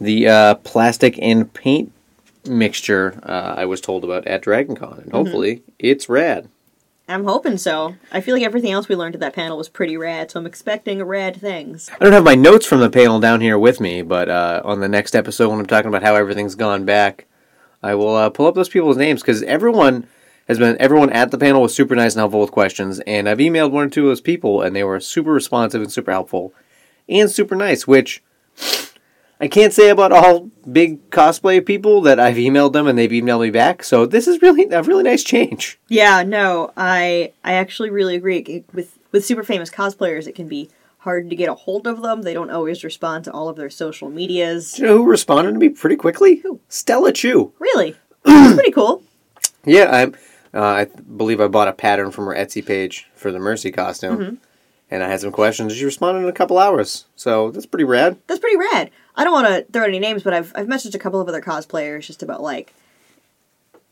the 0.00 0.26
uh, 0.26 0.54
plastic 0.56 1.18
and 1.20 1.52
paint 1.52 1.92
mixture 2.46 3.20
uh, 3.22 3.54
I 3.56 3.64
was 3.64 3.80
told 3.80 4.04
about 4.04 4.26
at 4.26 4.42
DragonCon, 4.42 5.04
and 5.04 5.12
hopefully 5.12 5.62
it's 5.78 6.08
rad. 6.08 6.48
I'm 7.06 7.24
hoping 7.24 7.58
so. 7.58 7.96
I 8.10 8.22
feel 8.22 8.34
like 8.34 8.44
everything 8.44 8.72
else 8.72 8.88
we 8.88 8.96
learned 8.96 9.14
at 9.14 9.20
that 9.20 9.34
panel 9.34 9.58
was 9.58 9.68
pretty 9.68 9.96
rad, 9.96 10.30
so 10.30 10.40
I'm 10.40 10.46
expecting 10.46 11.02
rad 11.02 11.36
things. 11.36 11.90
I 11.92 12.02
don't 12.02 12.14
have 12.14 12.24
my 12.24 12.34
notes 12.34 12.64
from 12.64 12.80
the 12.80 12.88
panel 12.88 13.20
down 13.20 13.42
here 13.42 13.58
with 13.58 13.78
me, 13.78 14.00
but 14.00 14.30
uh, 14.30 14.62
on 14.64 14.80
the 14.80 14.88
next 14.88 15.14
episode 15.14 15.50
when 15.50 15.60
I'm 15.60 15.66
talking 15.66 15.90
about 15.90 16.02
how 16.02 16.14
everything's 16.14 16.54
gone 16.54 16.86
back, 16.86 17.26
I 17.82 17.94
will 17.94 18.16
uh, 18.16 18.30
pull 18.30 18.46
up 18.46 18.54
those 18.54 18.70
people's 18.70 18.96
names 18.96 19.20
because 19.20 19.42
everyone 19.42 20.06
has 20.48 20.58
been 20.58 20.76
everyone 20.78 21.10
at 21.10 21.30
the 21.30 21.38
panel 21.38 21.62
was 21.62 21.74
super 21.74 21.94
nice 21.94 22.14
and 22.14 22.20
helpful 22.20 22.40
with 22.40 22.50
questions, 22.50 23.00
and 23.00 23.28
I've 23.28 23.38
emailed 23.38 23.70
one 23.70 23.86
or 23.86 23.90
two 23.90 24.02
of 24.02 24.10
those 24.10 24.20
people, 24.20 24.62
and 24.62 24.74
they 24.74 24.84
were 24.84 25.00
super 25.00 25.32
responsive 25.32 25.80
and 25.82 25.92
super 25.92 26.10
helpful 26.10 26.52
and 27.08 27.30
super 27.30 27.54
nice, 27.54 27.86
which 27.86 28.22
I 29.40 29.48
can't 29.48 29.72
say 29.72 29.90
about 29.90 30.12
all 30.12 30.50
big 30.70 31.10
cosplay 31.10 31.64
people 31.64 32.00
that 32.02 32.20
I've 32.20 32.36
emailed 32.36 32.72
them 32.72 32.86
and 32.86 32.98
they've 32.98 33.10
emailed 33.10 33.42
me 33.42 33.50
back. 33.50 33.82
So 33.82 34.06
this 34.06 34.26
is 34.26 34.40
really 34.40 34.64
a 34.70 34.82
really 34.82 35.02
nice 35.02 35.24
change. 35.24 35.78
Yeah, 35.88 36.22
no, 36.22 36.72
I 36.76 37.32
I 37.42 37.54
actually 37.54 37.90
really 37.90 38.14
agree. 38.16 38.64
With 38.72 38.98
with 39.12 39.24
super 39.24 39.42
famous 39.42 39.70
cosplayers, 39.70 40.26
it 40.26 40.34
can 40.34 40.48
be 40.48 40.70
hard 40.98 41.28
to 41.28 41.36
get 41.36 41.48
a 41.48 41.54
hold 41.54 41.86
of 41.86 42.00
them. 42.00 42.22
They 42.22 42.32
don't 42.32 42.50
always 42.50 42.84
respond 42.84 43.24
to 43.24 43.32
all 43.32 43.48
of 43.48 43.56
their 43.56 43.70
social 43.70 44.08
medias. 44.08 44.72
Do 44.72 44.82
you 44.82 44.88
know 44.88 44.96
who 44.98 45.10
responded 45.10 45.52
to 45.52 45.58
me 45.58 45.68
pretty 45.68 45.96
quickly? 45.96 46.36
Who? 46.36 46.60
Stella 46.68 47.12
Chu. 47.12 47.52
Really, 47.58 47.96
pretty 48.24 48.72
cool. 48.72 49.02
Yeah, 49.64 49.90
I'm. 49.90 50.14
Uh, 50.54 50.72
I 50.74 50.84
th- 50.84 50.98
believe 51.16 51.40
I 51.40 51.48
bought 51.48 51.66
a 51.66 51.72
pattern 51.72 52.12
from 52.12 52.26
her 52.26 52.34
Etsy 52.34 52.64
page 52.64 53.08
for 53.16 53.32
the 53.32 53.40
Mercy 53.40 53.72
costume, 53.72 54.38
and 54.90 55.02
I 55.02 55.08
had 55.08 55.20
some 55.20 55.32
questions. 55.32 55.74
She 55.74 55.84
responded 55.84 56.20
in 56.20 56.28
a 56.28 56.32
couple 56.32 56.58
hours, 56.58 57.06
so 57.16 57.50
that's 57.50 57.66
pretty 57.66 57.84
rad. 57.84 58.18
That's 58.28 58.38
pretty 58.38 58.56
rad. 58.56 58.90
I 59.16 59.24
don't 59.24 59.32
want 59.32 59.48
to 59.48 59.72
throw 59.72 59.84
any 59.84 59.98
names, 59.98 60.22
but 60.22 60.32
I've 60.32 60.52
I've 60.54 60.66
messaged 60.68 60.94
a 60.94 60.98
couple 60.98 61.20
of 61.20 61.28
other 61.28 61.42
cosplayers 61.42 62.06
just 62.06 62.22
about 62.22 62.40
like 62.40 62.72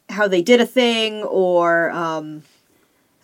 how 0.08 0.28
they 0.28 0.42
did 0.42 0.60
a 0.60 0.66
thing 0.66 1.22
or 1.24 1.90
um 1.90 2.42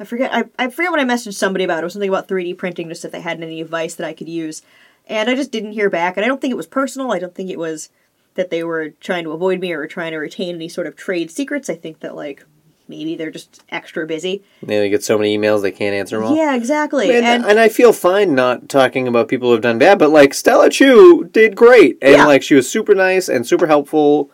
I 0.01 0.05
forget 0.05 0.33
I, 0.33 0.45
I 0.59 0.69
forget 0.71 0.91
what 0.91 1.01
I 1.01 1.05
messaged 1.05 1.35
somebody 1.35 1.65
about. 1.65 1.83
It 1.83 1.85
was 1.85 1.93
something 1.93 2.09
about 2.09 2.29
3D 2.29 2.57
printing, 2.57 2.89
just 2.89 3.05
if 3.05 3.13
they 3.13 3.21
had 3.21 3.43
any 3.43 3.61
advice 3.61 3.95
that 3.97 4.07
I 4.07 4.15
could 4.15 4.29
use. 4.29 4.63
And 5.07 5.31
I 5.31 5.35
just 5.35 5.51
didn't 5.51 5.73
hear 5.73 5.91
back. 5.91 6.17
And 6.17 6.25
I 6.25 6.29
don't 6.29 6.41
think 6.41 6.53
it 6.53 6.57
was 6.57 6.67
personal. 6.67 7.13
I 7.13 7.19
don't 7.19 7.35
think 7.35 7.51
it 7.51 7.59
was 7.59 7.89
that 8.35 8.51
they 8.51 8.63
were 8.63 8.91
trying 8.91 9.25
to 9.25 9.33
avoid 9.33 9.59
me 9.59 9.73
or 9.73 9.87
trying 9.87 10.13
to 10.13 10.19
retain 10.19 10.55
any 10.55 10.69
sort 10.69 10.87
of 10.87 10.97
trade 10.97 11.31
secrets. 11.31 11.69
I 11.69 11.75
think 11.75 12.01
that 12.01 12.15
like 12.15 12.45
maybe 12.89 13.15
they're 13.17 13.31
just 13.31 13.63
extra 13.69 14.07
busy. 14.07 14.43
They 14.63 14.89
get 14.91 15.05
so 15.05 15.17
many 15.19 15.37
emails 15.37 15.63
they 15.63 15.71
can't 15.73 15.95
answer 15.95 16.17
them 16.17 16.27
all. 16.27 16.37
Yeah, 16.37 16.55
exactly. 16.57 17.15
And, 17.15 17.25
and 17.27 17.45
and 17.45 17.61
I 17.61 17.69
feel 17.69 17.93
fine 17.93 18.35
not 18.35 18.69
talking 18.69 19.07
about 19.07 19.29
people 19.29 19.51
who've 19.51 19.61
done 19.61 19.79
bad, 19.79 19.99
but 19.99 20.11
like 20.11 20.35
Stella 20.35 20.71
Chu 20.71 21.25
did 21.33 21.55
great, 21.57 21.99
and 22.03 22.13
Yeah. 22.17 22.27
like 22.27 22.43
she 22.43 22.55
was 22.55 22.69
super 22.69 22.95
nice 22.95 23.29
and 23.29 23.47
super 23.47 23.67
helpful, 23.67 24.31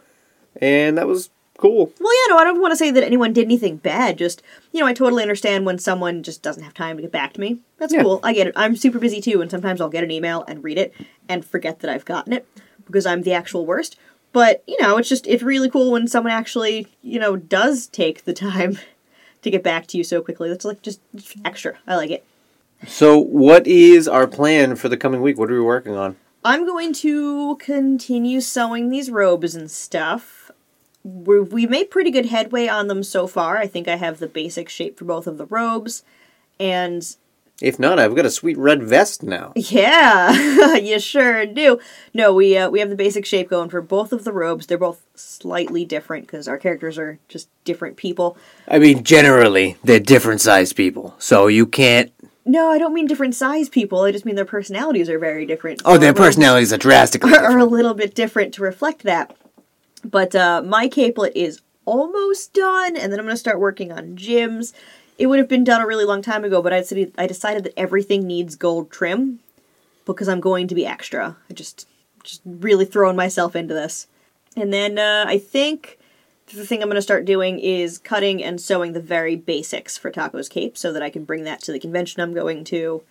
and 0.60 0.96
that 0.98 1.06
was 1.06 1.30
cool. 1.58 1.92
Well, 2.00 2.12
yeah, 2.28 2.34
no, 2.34 2.38
I 2.40 2.44
don't 2.44 2.60
want 2.60 2.72
to 2.72 2.76
say 2.76 2.90
that 2.90 3.04
anyone 3.04 3.32
did 3.32 3.44
anything 3.44 3.76
bad. 3.76 4.18
Just, 4.18 4.42
you 4.72 4.80
know, 4.80 4.86
I 4.86 4.92
totally 4.92 5.22
understand 5.22 5.64
when 5.64 5.78
someone 5.78 6.22
just 6.22 6.42
doesn't 6.42 6.62
have 6.62 6.74
time 6.74 6.96
to 6.96 7.02
get 7.02 7.12
back 7.12 7.32
to 7.34 7.40
me. 7.40 7.60
That's 7.78 7.92
Yeah. 7.92 8.02
cool. 8.02 8.20
I 8.22 8.32
get 8.32 8.48
it. 8.48 8.52
I'm 8.56 8.76
super 8.76 8.98
busy 8.98 9.20
too, 9.20 9.40
and 9.40 9.50
sometimes 9.50 9.80
I'll 9.80 9.88
get 9.88 10.04
an 10.04 10.10
email 10.10 10.44
and 10.48 10.62
read 10.64 10.78
it 10.78 10.92
and 11.28 11.44
forget 11.44 11.80
that 11.80 11.90
I've 11.90 12.04
gotten 12.04 12.32
it 12.32 12.46
because 12.86 13.06
I'm 13.06 13.22
the 13.22 13.32
actual 13.32 13.64
worst. 13.66 13.96
But, 14.34 14.64
you 14.66 14.76
know, 14.82 14.98
it's 14.98 15.08
just, 15.08 15.28
it's 15.28 15.44
really 15.44 15.70
cool 15.70 15.92
when 15.92 16.08
someone 16.08 16.32
actually, 16.32 16.88
you 17.02 17.20
know, 17.20 17.36
does 17.36 17.86
take 17.86 18.24
the 18.24 18.32
time 18.32 18.80
to 19.42 19.50
get 19.50 19.62
back 19.62 19.86
to 19.86 19.96
you 19.96 20.02
so 20.02 20.20
quickly. 20.20 20.48
That's 20.50 20.64
like 20.64 20.82
just 20.82 21.00
extra. 21.44 21.78
I 21.86 21.94
like 21.94 22.10
it. 22.10 22.26
So, 22.84 23.16
what 23.16 23.64
is 23.68 24.08
our 24.08 24.26
plan 24.26 24.74
for 24.74 24.88
the 24.88 24.96
coming 24.96 25.22
week? 25.22 25.38
What 25.38 25.52
are 25.52 25.54
we 25.54 25.60
working 25.60 25.94
on? 25.94 26.16
I'm 26.44 26.66
going 26.66 26.92
to 26.94 27.56
continue 27.56 28.40
sewing 28.40 28.90
these 28.90 29.08
robes 29.08 29.54
and 29.54 29.70
stuff. 29.70 30.50
We're, 31.04 31.44
we 31.44 31.66
made 31.66 31.92
pretty 31.92 32.10
good 32.10 32.26
headway 32.26 32.66
on 32.66 32.88
them 32.88 33.04
so 33.04 33.28
far. 33.28 33.58
I 33.58 33.68
think 33.68 33.86
I 33.86 33.96
have 33.96 34.18
the 34.18 34.26
basic 34.26 34.68
shape 34.68 34.98
for 34.98 35.04
both 35.04 35.28
of 35.28 35.38
the 35.38 35.46
robes. 35.46 36.02
And 36.58 37.16
If 37.62 37.78
not, 37.78 38.00
I've 38.00 38.16
got 38.16 38.26
a 38.26 38.30
sweet 38.30 38.58
red 38.58 38.82
vest 38.82 39.22
now. 39.22 39.52
yeah, 39.54 40.74
you 40.76 40.98
sure 40.98 41.46
do. 41.46 41.78
No, 42.12 42.34
we 42.34 42.56
uh, 42.56 42.68
we 42.68 42.80
have 42.80 42.90
the 42.90 42.96
basic 42.96 43.24
shape 43.24 43.48
going 43.48 43.68
for 43.68 43.80
both 43.80 44.12
of 44.12 44.24
the 44.24 44.32
robes. 44.32 44.66
They're 44.66 44.76
both 44.76 45.02
slightly 45.14 45.84
different 45.84 46.26
because 46.26 46.48
our 46.48 46.58
characters 46.58 46.98
are 46.98 47.20
just 47.28 47.48
different 47.64 47.96
people. 47.96 48.36
I 48.66 48.80
mean, 48.80 49.04
generally, 49.04 49.76
they're 49.84 50.00
different 50.00 50.40
sized 50.40 50.74
people, 50.74 51.14
so 51.18 51.46
you 51.46 51.64
can't. 51.64 52.12
No, 52.44 52.70
I 52.70 52.78
don't 52.78 52.92
mean 52.92 53.06
different 53.06 53.36
size 53.36 53.68
people. 53.68 54.02
I 54.02 54.12
just 54.12 54.24
mean 54.24 54.34
their 54.34 54.44
personalities 54.44 55.08
are 55.08 55.18
very 55.18 55.46
different. 55.46 55.80
Oh, 55.84 55.96
their 55.96 56.12
personalities 56.12 56.72
are 56.72 56.78
drastically 56.78 57.32
Are, 57.34 57.44
are 57.52 57.58
a 57.58 57.64
little 57.64 57.94
bit 57.94 58.14
different 58.14 58.52
to 58.54 58.62
reflect 58.62 59.04
that. 59.04 59.34
But 60.04 60.34
uh, 60.34 60.60
my 60.62 60.88
capelet 60.88 61.32
is 61.34 61.62
almost 61.86 62.52
done, 62.52 62.96
and 62.96 63.12
then 63.12 63.18
I'm 63.18 63.26
going 63.26 63.34
to 63.34 63.38
start 63.38 63.60
working 63.60 63.92
on 63.92 64.16
Jim's. 64.16 64.74
It 65.16 65.26
would 65.26 65.38
have 65.38 65.48
been 65.48 65.64
done 65.64 65.80
a 65.80 65.86
really 65.86 66.04
long 66.04 66.22
time 66.22 66.44
ago, 66.44 66.60
but 66.60 66.72
I 66.72 66.80
decided, 66.80 67.14
I 67.16 67.26
decided 67.26 67.64
that 67.64 67.78
everything 67.78 68.26
needs 68.26 68.56
gold 68.56 68.90
trim 68.90 69.40
because 70.04 70.28
I'm 70.28 70.40
going 70.40 70.68
to 70.68 70.74
be 70.74 70.86
extra. 70.86 71.36
I 71.48 71.52
just 71.52 71.86
just 72.24 72.40
really 72.44 72.86
throwing 72.86 73.16
myself 73.16 73.54
into 73.54 73.74
this. 73.74 74.06
And 74.56 74.72
then 74.72 74.98
uh, 74.98 75.24
I 75.28 75.38
think 75.38 75.98
the 76.46 76.66
thing 76.66 76.82
I'm 76.82 76.88
going 76.88 76.96
to 76.96 77.02
start 77.02 77.24
doing 77.24 77.58
is 77.58 77.98
cutting 77.98 78.42
and 78.42 78.60
sewing 78.60 78.92
the 78.92 79.00
very 79.00 79.36
basics 79.36 79.96
for 79.96 80.10
Taako's 80.10 80.48
cape 80.48 80.76
so 80.76 80.92
that 80.92 81.02
I 81.02 81.10
can 81.10 81.24
bring 81.24 81.44
that 81.44 81.60
to 81.62 81.72
the 81.72 81.78
convention 81.78 82.22
I'm 82.22 82.34
going 82.34 82.64
to 82.64 83.02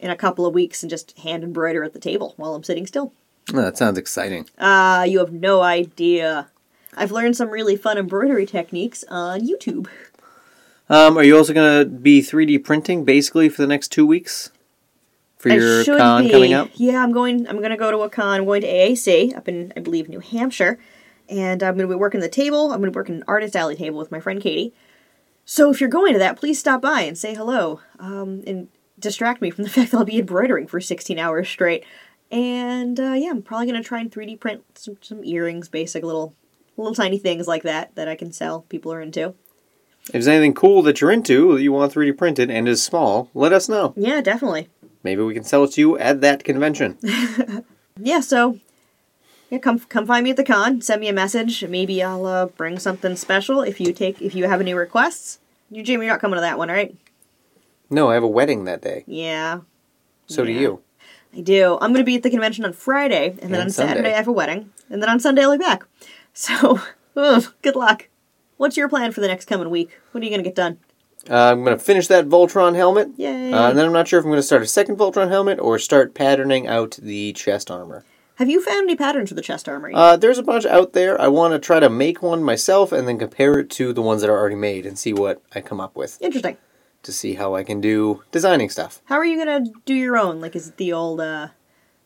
in 0.00 0.10
a 0.10 0.16
couple 0.16 0.46
of 0.46 0.54
weeks 0.54 0.82
and 0.82 0.90
just 0.90 1.18
hand 1.18 1.44
embroider 1.44 1.84
at 1.84 1.92
the 1.92 1.98
table 1.98 2.34
while 2.36 2.54
I'm 2.54 2.64
sitting 2.64 2.86
still. 2.86 3.12
Oh, 3.52 3.60
that 3.60 3.76
sounds 3.76 3.98
exciting. 3.98 4.48
Ah, 4.58 5.04
you 5.04 5.18
have 5.18 5.32
no 5.32 5.60
idea. 5.62 6.48
I've 6.96 7.12
learned 7.12 7.36
some 7.36 7.50
really 7.50 7.76
fun 7.76 7.98
embroidery 7.98 8.46
techniques 8.46 9.04
on 9.08 9.40
YouTube. 9.40 9.88
Um, 10.88 11.16
are 11.16 11.24
you 11.24 11.36
also 11.36 11.54
going 11.54 11.84
to 11.84 11.90
be 11.90 12.20
3D 12.20 12.62
printing 12.62 13.04
basically 13.04 13.48
for 13.48 13.62
the 13.62 13.68
next 13.68 13.88
two 13.88 14.06
weeks? 14.06 14.50
For 15.38 15.50
I 15.50 15.56
your 15.56 15.84
should 15.84 15.98
con 15.98 16.24
be. 16.24 16.30
coming 16.30 16.54
up? 16.54 16.70
Yeah, 16.74 17.02
I'm 17.02 17.12
going. 17.12 17.46
I'm 17.48 17.58
going 17.58 17.70
to 17.70 17.76
go 17.76 17.90
to 17.90 17.98
a 17.98 18.10
con. 18.10 18.40
I'm 18.40 18.44
going 18.44 18.62
to 18.62 18.68
AAC 18.68 19.36
up 19.36 19.48
in, 19.48 19.72
I 19.76 19.80
believe, 19.80 20.08
New 20.08 20.20
Hampshire, 20.20 20.78
and 21.28 21.62
I'm 21.62 21.76
going 21.76 21.88
to 21.88 21.94
be 21.94 21.98
working 21.98 22.20
the 22.20 22.28
table. 22.28 22.72
I'm 22.72 22.80
going 22.80 22.92
to 22.92 22.96
working 22.96 23.16
an 23.16 23.24
artist 23.28 23.56
alley 23.56 23.76
table 23.76 23.98
with 23.98 24.10
my 24.10 24.20
friend 24.20 24.40
Katie. 24.40 24.74
So 25.44 25.70
if 25.70 25.80
you're 25.80 25.90
going 25.90 26.14
to 26.14 26.18
that, 26.18 26.38
please 26.38 26.58
stop 26.58 26.80
by 26.80 27.02
and 27.02 27.18
say 27.18 27.34
hello, 27.34 27.80
um, 27.98 28.42
and 28.46 28.68
distract 28.98 29.42
me 29.42 29.50
from 29.50 29.64
the 29.64 29.70
fact 29.74 29.90
that 29.90 29.98
I'll 29.98 30.04
be 30.04 30.18
embroidering 30.18 30.66
for 30.66 30.80
16 30.80 31.18
hours 31.18 31.48
straight. 31.48 31.84
And 32.30 32.98
uh, 32.98 33.12
yeah, 33.12 33.30
I'm 33.30 33.42
probably 33.42 33.66
going 33.66 33.82
to 33.82 33.86
try 33.86 34.00
and 34.00 34.10
3D 34.10 34.40
print 34.40 34.64
some, 34.74 34.96
some 35.02 35.22
earrings, 35.24 35.68
basic 35.68 36.02
little, 36.02 36.34
little 36.76 36.94
tiny 36.94 37.18
things 37.18 37.46
like 37.46 37.62
that 37.64 37.94
that 37.96 38.08
I 38.08 38.16
can 38.16 38.32
sell. 38.32 38.62
People 38.62 38.92
are 38.92 39.02
into. 39.02 39.34
If 40.06 40.12
there's 40.12 40.28
anything 40.28 40.54
cool 40.54 40.82
that 40.82 41.00
you're 41.00 41.10
into 41.10 41.54
that 41.54 41.62
you 41.62 41.72
want 41.72 41.94
3D 41.94 42.16
printed 42.18 42.50
and 42.50 42.68
is 42.68 42.82
small, 42.82 43.30
let 43.34 43.52
us 43.52 43.68
know. 43.68 43.94
Yeah, 43.96 44.20
definitely. 44.20 44.68
Maybe 45.02 45.22
we 45.22 45.34
can 45.34 45.44
sell 45.44 45.64
it 45.64 45.72
to 45.72 45.80
you 45.80 45.98
at 45.98 46.20
that 46.20 46.44
convention. 46.44 46.98
yeah, 48.00 48.20
so 48.20 48.58
yeah, 49.50 49.58
come 49.58 49.78
come 49.78 50.06
find 50.06 50.24
me 50.24 50.30
at 50.30 50.36
the 50.36 50.44
con. 50.44 50.80
Send 50.82 51.00
me 51.00 51.08
a 51.08 51.12
message. 51.12 51.64
Maybe 51.64 52.02
I'll 52.02 52.26
uh, 52.26 52.46
bring 52.46 52.78
something 52.78 53.16
special 53.16 53.62
if 53.62 53.80
you 53.80 53.92
take 53.92 54.20
if 54.20 54.34
you 54.34 54.46
have 54.48 54.60
any 54.60 54.74
requests. 54.74 55.38
You, 55.70 55.82
Jim, 55.82 56.02
you're 56.02 56.10
not 56.10 56.20
coming 56.20 56.36
to 56.36 56.40
that 56.42 56.58
one, 56.58 56.68
right? 56.68 56.94
no, 57.90 58.10
I 58.10 58.14
have 58.14 58.22
a 58.22 58.28
wedding 58.28 58.64
that 58.64 58.82
day. 58.82 59.04
Yeah, 59.06 59.60
So 60.26 60.44
do 60.44 60.50
you. 60.52 60.80
I 61.36 61.40
do. 61.42 61.74
I'm 61.80 61.92
going 61.92 62.00
to 62.00 62.04
be 62.04 62.16
at 62.16 62.22
the 62.22 62.30
convention 62.30 62.64
on 62.64 62.72
Friday, 62.72 63.30
and 63.40 63.52
then 63.52 63.54
And 63.54 63.62
on 63.62 63.70
Sunday. 63.70 63.92
Saturday 63.92 64.12
I 64.12 64.16
have 64.16 64.28
a 64.28 64.32
wedding, 64.32 64.70
and 64.90 65.02
then 65.02 65.08
on 65.08 65.20
Sunday 65.20 65.42
I'll 65.42 65.52
be 65.52 65.58
back. 65.58 65.84
So, 66.32 66.80
ugh, 67.16 67.52
good 67.62 67.76
luck. 67.76 68.08
What's 68.64 68.78
your 68.78 68.88
plan 68.88 69.12
for 69.12 69.20
the 69.20 69.28
next 69.28 69.44
coming 69.44 69.68
week? 69.68 69.90
What 70.12 70.22
are 70.22 70.24
you 70.24 70.30
going 70.30 70.42
to 70.42 70.48
get 70.48 70.54
done? 70.54 70.78
Uh, 71.28 71.50
I'm 71.50 71.64
going 71.64 71.76
to 71.76 71.84
finish 71.84 72.06
that 72.06 72.30
Voltron 72.30 72.74
helmet. 72.74 73.10
Yay! 73.18 73.52
Uh, 73.52 73.68
and 73.68 73.76
then 73.78 73.84
I'm 73.84 73.92
not 73.92 74.08
sure 74.08 74.18
if 74.18 74.24
I'm 74.24 74.30
going 74.30 74.38
to 74.38 74.42
start 74.42 74.62
a 74.62 74.66
second 74.66 74.96
Voltron 74.96 75.28
helmet 75.28 75.60
or 75.60 75.78
start 75.78 76.14
patterning 76.14 76.66
out 76.66 76.92
the 76.92 77.34
chest 77.34 77.70
armor. 77.70 78.06
have 78.36 78.48
you 78.48 78.62
found 78.62 78.84
any 78.84 78.96
patterns 78.96 79.28
for 79.28 79.34
the 79.34 79.42
chest 79.42 79.68
armor? 79.68 79.90
yet? 79.90 79.98
Uh, 79.98 80.16
there's 80.16 80.38
a 80.38 80.42
bunch 80.42 80.64
out 80.64 80.94
there. 80.94 81.20
I 81.20 81.28
want 81.28 81.52
to 81.52 81.58
try 81.58 81.78
to 81.78 81.90
make 81.90 82.22
one 82.22 82.42
myself 82.42 82.90
and 82.90 83.06
then 83.06 83.18
compare 83.18 83.58
it 83.58 83.68
to 83.72 83.92
the 83.92 84.00
ones 84.00 84.22
that 84.22 84.30
are 84.30 84.38
already 84.40 84.56
made 84.56 84.86
and 84.86 84.98
see 84.98 85.12
what 85.12 85.42
I 85.54 85.60
come 85.60 85.78
up 85.78 85.94
with 85.94 86.16
Interesting. 86.22 86.56
to 87.02 87.12
see 87.12 87.34
how 87.34 87.54
I 87.54 87.64
can 87.64 87.82
do 87.82 88.22
designing 88.32 88.70
stuff. 88.70 89.02
How 89.04 89.16
are 89.16 89.26
you 89.26 89.44
going 89.44 89.66
to 89.66 89.72
do 89.84 89.92
your 89.94 90.16
own? 90.16 90.40
Like, 90.40 90.56
is 90.56 90.68
it 90.68 90.78
the 90.78 90.90
old 90.94 91.20
uh, 91.20 91.48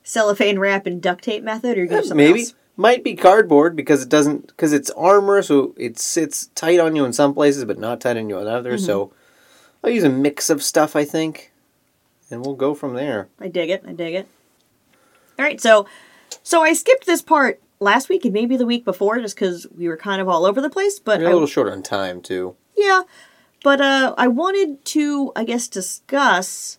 cellophane 0.02 0.58
wrap 0.58 0.86
and 0.86 1.00
duct 1.00 1.22
tape 1.22 1.44
method, 1.44 1.78
or 1.78 1.82
are 1.82 1.84
you 1.84 1.88
going 1.88 2.02
to 2.02 2.02
do 2.02 2.08
something 2.08 2.26
Maybe 2.26 2.40
else? 2.40 2.54
Might 2.78 3.04
be 3.04 3.14
cardboard 3.14 3.76
because 3.76 4.02
it 4.02 4.08
doesn't 4.08 4.47
because 4.47 4.73
it's 4.73 4.88
armor, 4.92 5.42
so 5.42 5.75
it 5.76 5.99
sits 5.99 6.47
tight 6.54 6.78
on 6.80 6.97
you 6.97 7.04
in 7.04 7.12
some 7.12 7.35
places 7.35 7.66
but 7.66 7.78
not 7.78 8.00
tight 8.00 8.16
on 8.16 8.30
you 8.30 8.38
in 8.38 8.47
others. 8.47 8.87
So 8.87 9.12
I'll 9.85 9.90
use 9.90 10.04
a 10.04 10.08
mix 10.08 10.49
of 10.49 10.62
stuff, 10.62 10.97
I 10.97 11.04
think, 11.04 11.52
and 12.30 12.47
we'll 12.47 12.54
go 12.54 12.75
from 12.75 12.94
there. 12.94 13.28
I 13.38 13.49
dig 13.49 13.68
it. 13.68 13.85
I 13.87 13.92
dig 13.92 14.14
it. 14.14 14.28
All 15.38 15.44
right, 15.44 15.61
so 15.61 15.87
so 16.42 16.62
I 16.62 16.73
skipped 16.73 17.04
this 17.04 17.20
part 17.20 17.61
last 17.80 18.08
week 18.08 18.25
and 18.25 18.32
maybe 18.32 18.56
the 18.56 18.66
week 18.66 18.85
before 18.85 19.18
just 19.20 19.35
because 19.35 19.66
we 19.76 19.88
were 19.88 19.97
kind 19.97 20.20
of 20.20 20.28
all 20.28 20.47
over 20.47 20.61
the 20.61 20.70
place. 20.70 20.99
But 20.99 21.20
I, 21.20 21.25
a 21.25 21.32
little 21.32 21.47
short 21.47 21.68
on 21.68 21.82
time 21.82 22.23
too. 22.23 22.56
yeah, 22.76 23.02
but 23.64 23.80
uh, 23.80 24.14
I 24.16 24.28
wanted 24.28 24.85
to, 24.87 25.32
I 25.35 25.44
guess, 25.44 25.66
discuss 25.68 26.78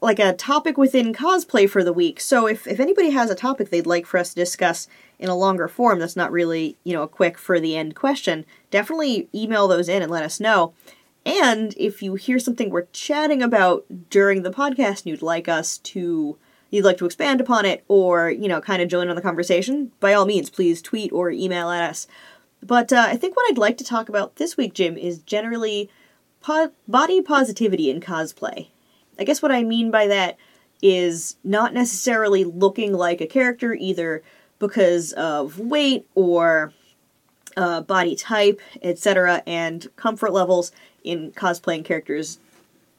like 0.00 0.18
a 0.18 0.34
topic 0.34 0.76
within 0.76 1.12
cosplay 1.12 1.68
for 1.68 1.82
the 1.82 1.92
week. 1.92 2.20
So 2.20 2.46
if 2.46 2.66
if 2.66 2.80
anybody 2.80 3.10
has 3.10 3.30
a 3.30 3.34
topic 3.34 3.70
they'd 3.70 3.86
like 3.86 4.06
for 4.06 4.18
us 4.18 4.30
to 4.30 4.40
discuss 4.40 4.88
in 5.18 5.28
a 5.28 5.36
longer 5.36 5.68
form, 5.68 5.98
that's 5.98 6.16
not 6.16 6.32
really 6.32 6.76
you 6.84 6.92
know 6.92 7.02
a 7.02 7.08
quick 7.08 7.38
for 7.38 7.58
the 7.58 7.76
end 7.76 7.94
question. 7.94 8.44
Definitely 8.70 9.28
email 9.34 9.68
those 9.68 9.88
in 9.88 10.02
and 10.02 10.10
let 10.10 10.24
us 10.24 10.40
know. 10.40 10.74
And 11.24 11.74
if 11.76 12.02
you 12.02 12.14
hear 12.14 12.38
something 12.38 12.70
we're 12.70 12.86
chatting 12.92 13.42
about 13.42 13.84
during 14.10 14.42
the 14.42 14.52
podcast 14.52 15.02
and 15.02 15.06
you'd 15.06 15.22
like 15.22 15.48
us 15.48 15.78
to 15.78 16.38
you'd 16.70 16.84
like 16.84 16.98
to 16.98 17.06
expand 17.06 17.40
upon 17.40 17.64
it 17.64 17.84
or, 17.88 18.30
you 18.30 18.48
know, 18.48 18.60
kind 18.60 18.82
of 18.82 18.88
join 18.88 19.08
on 19.08 19.16
the 19.16 19.22
conversation, 19.22 19.92
by 20.00 20.12
all 20.12 20.26
means, 20.26 20.50
please 20.50 20.82
tweet 20.82 21.12
or 21.12 21.30
email 21.30 21.70
at 21.70 21.88
us. 21.88 22.06
But 22.62 22.92
uh, 22.92 23.06
I 23.08 23.16
think 23.16 23.36
what 23.36 23.50
I'd 23.50 23.58
like 23.58 23.76
to 23.78 23.84
talk 23.84 24.08
about 24.08 24.36
this 24.36 24.56
week, 24.56 24.74
Jim, 24.74 24.96
is 24.96 25.18
generally 25.18 25.90
po- 26.40 26.72
body 26.88 27.22
positivity 27.22 27.90
in 27.90 28.00
cosplay. 28.00 28.68
I 29.18 29.24
guess 29.24 29.42
what 29.42 29.52
I 29.52 29.62
mean 29.62 29.90
by 29.90 30.06
that 30.08 30.36
is 30.82 31.36
not 31.42 31.72
necessarily 31.72 32.44
looking 32.44 32.92
like 32.92 33.20
a 33.20 33.26
character 33.26 33.74
either 33.74 34.22
because 34.58 35.12
of 35.12 35.58
weight 35.58 36.06
or 36.14 36.72
uh, 37.56 37.80
body 37.80 38.14
type, 38.14 38.60
etc., 38.82 39.42
and 39.46 39.88
comfort 39.96 40.32
levels 40.32 40.72
in 41.02 41.32
cosplaying 41.32 41.84
characters 41.84 42.38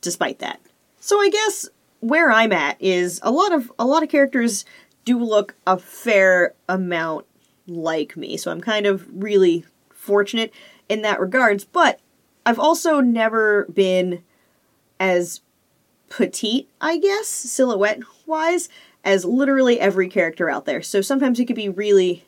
despite 0.01 0.39
that. 0.39 0.59
So 0.99 1.21
I 1.21 1.29
guess 1.29 1.69
where 1.99 2.31
I'm 2.31 2.51
at 2.51 2.77
is 2.81 3.19
a 3.23 3.31
lot 3.31 3.51
of 3.51 3.71
a 3.77 3.85
lot 3.85 4.03
of 4.03 4.09
characters 4.09 4.65
do 5.05 5.19
look 5.19 5.55
a 5.65 5.77
fair 5.77 6.53
amount 6.67 7.25
like 7.67 8.17
me. 8.17 8.37
So 8.37 8.51
I'm 8.51 8.61
kind 8.61 8.85
of 8.85 9.05
really 9.11 9.65
fortunate 9.89 10.53
in 10.89 11.01
that 11.01 11.19
regards, 11.19 11.65
but 11.65 11.99
I've 12.45 12.59
also 12.59 12.99
never 13.01 13.65
been 13.65 14.23
as 14.99 15.41
petite, 16.09 16.69
I 16.81 16.97
guess, 16.97 17.27
silhouette 17.27 17.99
wise, 18.25 18.69
as 19.03 19.25
literally 19.25 19.79
every 19.79 20.09
character 20.09 20.49
out 20.49 20.65
there. 20.65 20.81
So 20.81 21.01
sometimes 21.01 21.39
it 21.39 21.45
could 21.45 21.55
be 21.55 21.69
really 21.69 22.25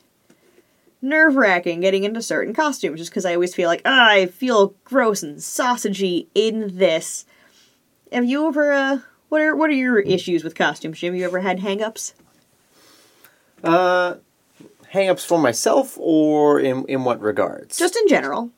nerve 1.01 1.35
wracking 1.35 1.79
getting 1.79 2.03
into 2.03 2.21
certain 2.21 2.53
costumes 2.53 2.99
just 2.99 3.11
because 3.11 3.25
I 3.25 3.33
always 3.33 3.55
feel 3.55 3.67
like, 3.69 3.81
ah, 3.85 4.09
I 4.09 4.25
feel 4.25 4.75
gross 4.83 5.23
and 5.23 5.37
sausagey 5.37 6.27
in 6.35 6.77
this. 6.77 7.25
Have 8.11 8.25
you 8.25 8.47
ever, 8.47 8.71
uh, 8.71 8.99
what 9.29 9.41
are, 9.41 9.55
what 9.55 9.69
are 9.69 9.73
your 9.73 9.99
issues 9.99 10.43
with 10.43 10.55
costumes, 10.55 10.99
Jim? 10.99 11.15
You 11.15 11.25
ever 11.25 11.39
had 11.39 11.59
hang 11.59 11.81
ups? 11.81 12.13
Uh, 13.63 14.15
hang-ups 14.89 15.23
for 15.23 15.39
myself 15.39 15.97
or 15.99 16.59
in 16.59 16.85
in 16.85 17.03
what 17.03 17.21
regards? 17.21 17.77
Just 17.77 17.95
in 17.95 18.07
general. 18.07 18.49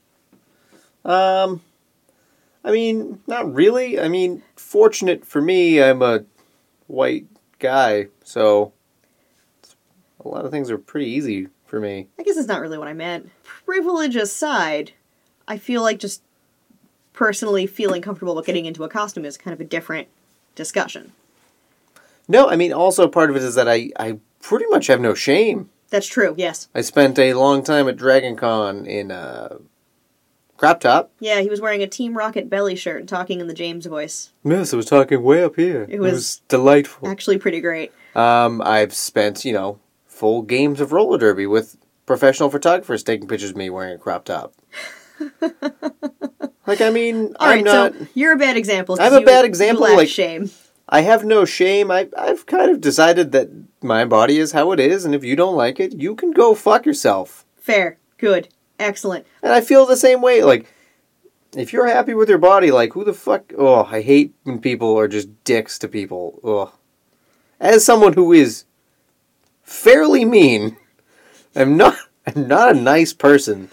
Um, 1.03 1.61
I 2.63 2.71
mean, 2.71 3.19
not 3.27 3.53
really. 3.53 3.99
I 3.99 4.07
mean, 4.07 4.43
fortunate 4.55 5.25
for 5.25 5.41
me, 5.41 5.81
I'm 5.81 6.01
a 6.01 6.25
white 6.87 7.25
guy, 7.59 8.07
so 8.23 8.73
a 10.23 10.27
lot 10.27 10.45
of 10.45 10.51
things 10.51 10.69
are 10.69 10.77
pretty 10.77 11.07
easy 11.07 11.47
for 11.65 11.79
me. 11.79 12.07
I 12.19 12.23
guess 12.23 12.35
that's 12.35 12.47
not 12.47 12.61
really 12.61 12.77
what 12.77 12.87
I 12.87 12.93
meant. 12.93 13.31
Privilege 13.43 14.15
aside, 14.15 14.91
I 15.47 15.57
feel 15.57 15.81
like 15.81 15.99
just 15.99 16.21
personally 17.13 17.65
feeling 17.65 18.01
comfortable 18.01 18.35
with 18.35 18.45
getting 18.45 18.65
into 18.65 18.83
a 18.83 18.89
costume 18.89 19.25
is 19.25 19.37
kind 19.37 19.53
of 19.53 19.61
a 19.61 19.65
different 19.65 20.07
discussion. 20.55 21.13
No, 22.27 22.49
I 22.49 22.55
mean, 22.55 22.71
also 22.71 23.07
part 23.07 23.29
of 23.29 23.35
it 23.35 23.43
is 23.43 23.55
that 23.55 23.67
I, 23.67 23.91
I 23.97 24.19
pretty 24.41 24.65
much 24.69 24.87
have 24.87 25.01
no 25.01 25.13
shame. 25.13 25.69
That's 25.89 26.07
true, 26.07 26.33
yes. 26.37 26.69
I 26.73 26.81
spent 26.81 27.19
a 27.19 27.33
long 27.33 27.63
time 27.63 27.87
at 27.87 27.97
Dragon 27.97 28.35
Con 28.35 28.85
in 28.85 29.11
uh, 29.11 29.57
Crop 30.61 30.79
top. 30.79 31.11
Yeah, 31.19 31.41
he 31.41 31.49
was 31.49 31.59
wearing 31.59 31.81
a 31.81 31.87
Team 31.87 32.15
Rocket 32.15 32.47
belly 32.47 32.75
shirt 32.75 32.99
and 32.99 33.09
talking 33.09 33.39
in 33.41 33.47
the 33.47 33.53
James 33.55 33.87
voice. 33.87 34.29
Yes, 34.43 34.71
it 34.71 34.75
was 34.75 34.85
talking 34.85 35.23
way 35.23 35.43
up 35.43 35.55
here. 35.55 35.87
It 35.89 35.99
was- 35.99 36.43
delightful. 36.49 37.07
Actually, 37.07 37.39
pretty 37.39 37.61
great. 37.61 37.91
Um, 38.13 38.61
I've 38.61 38.93
spent, 38.93 39.43
you 39.43 39.53
know, 39.53 39.79
full 40.05 40.43
games 40.43 40.79
of 40.79 40.91
roller 40.91 41.17
derby 41.17 41.47
with 41.47 41.77
professional 42.05 42.51
photographers 42.51 43.01
taking 43.01 43.27
pictures 43.27 43.49
of 43.49 43.55
me 43.57 43.71
wearing 43.71 43.95
a 43.95 43.97
crop 43.97 44.23
top. 44.23 44.53
like, 46.67 46.79
I 46.79 46.91
mean, 46.91 47.33
All 47.39 47.47
I'm 47.49 47.55
right, 47.55 47.65
not. 47.65 47.93
so 47.95 48.07
you're 48.13 48.33
a 48.33 48.37
bad 48.37 48.55
example. 48.55 48.97
I'm 48.99 49.13
a 49.15 49.19
you- 49.21 49.25
bad 49.25 49.39
you 49.41 49.45
example, 49.47 49.85
lack 49.85 49.97
like- 49.97 50.09
shame. 50.09 50.51
I 50.87 51.01
have 51.01 51.23
no 51.25 51.43
shame. 51.43 51.89
I, 51.89 52.07
I've 52.15 52.45
kind 52.45 52.69
of 52.69 52.81
decided 52.81 53.31
that 53.31 53.49
my 53.81 54.05
body 54.05 54.37
is 54.37 54.51
how 54.51 54.73
it 54.73 54.79
is, 54.79 55.05
and 55.05 55.15
if 55.15 55.23
you 55.23 55.35
don't 55.35 55.55
like 55.55 55.79
it, 55.79 55.93
you 55.93 56.13
can 56.13 56.31
go 56.33 56.53
fuck 56.53 56.85
yourself. 56.85 57.45
Fair, 57.57 57.97
good, 58.19 58.49
excellent. 58.81 59.25
And 59.41 59.51
I 59.51 59.61
feel 59.61 59.85
the 59.85 59.97
same 59.97 60.21
way. 60.21 60.43
Like, 60.43 60.71
if 61.55 61.73
you're 61.73 61.87
happy 61.87 62.13
with 62.13 62.29
your 62.29 62.37
body, 62.37 62.71
like, 62.71 62.93
who 62.93 63.03
the 63.03 63.13
fuck? 63.13 63.53
Oh, 63.57 63.83
I 63.83 64.01
hate 64.01 64.33
when 64.43 64.59
people 64.59 64.97
are 64.97 65.07
just 65.07 65.43
dicks 65.43 65.79
to 65.79 65.87
people. 65.87 66.39
Ugh. 66.43 66.71
As 67.59 67.85
someone 67.85 68.13
who 68.13 68.33
is 68.33 68.65
fairly 69.63 70.25
mean, 70.25 70.77
I'm 71.55 71.77
not. 71.77 71.95
I'm 72.27 72.47
not 72.47 72.75
a 72.75 72.79
nice 72.79 73.13
person, 73.13 73.71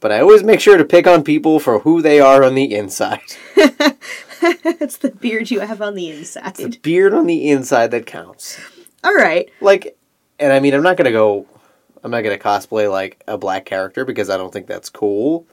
but 0.00 0.10
I 0.10 0.20
always 0.20 0.42
make 0.42 0.58
sure 0.58 0.78
to 0.78 0.86
pick 0.86 1.06
on 1.06 1.22
people 1.22 1.60
for 1.60 1.80
who 1.80 2.00
they 2.00 2.18
are 2.18 2.42
on 2.42 2.54
the 2.54 2.74
inside. 2.74 3.20
it's 4.64 4.96
the 4.96 5.10
beard 5.10 5.52
you 5.52 5.60
have 5.60 5.80
on 5.80 5.94
the 5.94 6.10
inside. 6.10 6.56
The 6.56 6.76
beard 6.82 7.14
on 7.14 7.26
the 7.26 7.48
inside 7.48 7.92
that 7.92 8.06
counts. 8.06 8.58
All 9.04 9.14
right. 9.14 9.48
Like, 9.60 9.96
and 10.40 10.52
I 10.52 10.58
mean, 10.58 10.74
I'm 10.74 10.82
not 10.82 10.96
gonna 10.96 11.12
go. 11.12 11.46
I'm 12.04 12.10
not 12.10 12.22
gonna 12.22 12.38
cosplay 12.38 12.90
like 12.90 13.22
a 13.28 13.38
black 13.38 13.64
character 13.64 14.04
because 14.04 14.28
I 14.30 14.36
don't 14.36 14.52
think 14.52 14.66
that's 14.66 14.88
cool. 14.90 15.46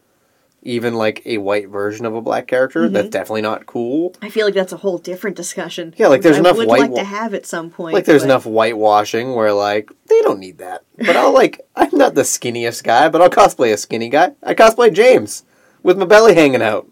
Even 0.61 0.95
like 0.95 1.21
a 1.25 1.37
white 1.37 1.69
version 1.69 2.05
of 2.05 2.15
a 2.15 2.21
black 2.21 2.47
character, 2.47 2.81
Mm-hmm. 2.81 2.93
that's 2.93 3.09
definitely 3.09 3.43
not 3.43 3.65
cool. 3.65 4.13
I 4.21 4.29
feel 4.29 4.45
like 4.45 4.55
that's 4.55 4.73
a 4.73 4.77
whole 4.77 4.97
different 4.97 5.37
discussion. 5.37 5.93
Yeah, 5.95 6.07
like, 6.07 6.21
there's 6.21 6.35
I 6.35 6.39
enough 6.39 6.57
would 6.57 6.67
white 6.67 6.81
like 6.81 6.95
to 6.95 7.03
have 7.05 7.33
at 7.33 7.45
some 7.45 7.69
point. 7.69 7.93
Like, 7.93 8.03
there's 8.03 8.23
but- 8.23 8.25
enough 8.25 8.45
whitewashing 8.45 9.35
where 9.35 9.53
like 9.53 9.89
they 10.07 10.19
don't 10.21 10.39
need 10.39 10.57
that. 10.57 10.83
But 10.97 11.15
I'll 11.15 11.33
like, 11.33 11.61
I'm 11.77 11.95
not 11.97 12.13
the 12.15 12.23
skinniest 12.23 12.83
guy, 12.83 13.07
but 13.07 13.21
I'll 13.21 13.29
cosplay 13.29 13.71
a 13.71 13.77
skinny 13.77 14.09
guy. 14.09 14.33
I 14.43 14.53
cosplay 14.53 14.93
James 14.93 15.43
with 15.81 15.97
my 15.97 16.05
belly 16.05 16.35
hanging 16.35 16.61
out. 16.61 16.87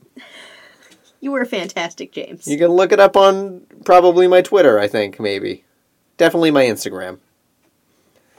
You 1.20 1.32
were 1.32 1.44
fantastic, 1.46 2.12
James. 2.14 2.48
You 2.48 2.58
can 2.60 2.68
look 2.70 2.92
it 2.94 3.00
up 3.02 3.18
on 3.18 3.64
probably 3.84 4.28
my 4.28 4.42
Twitter. 4.44 4.80
I 4.80 4.88
think 4.88 5.20
maybe, 5.20 5.66
definitely 6.16 6.52
my 6.52 6.64
Instagram. 6.64 7.18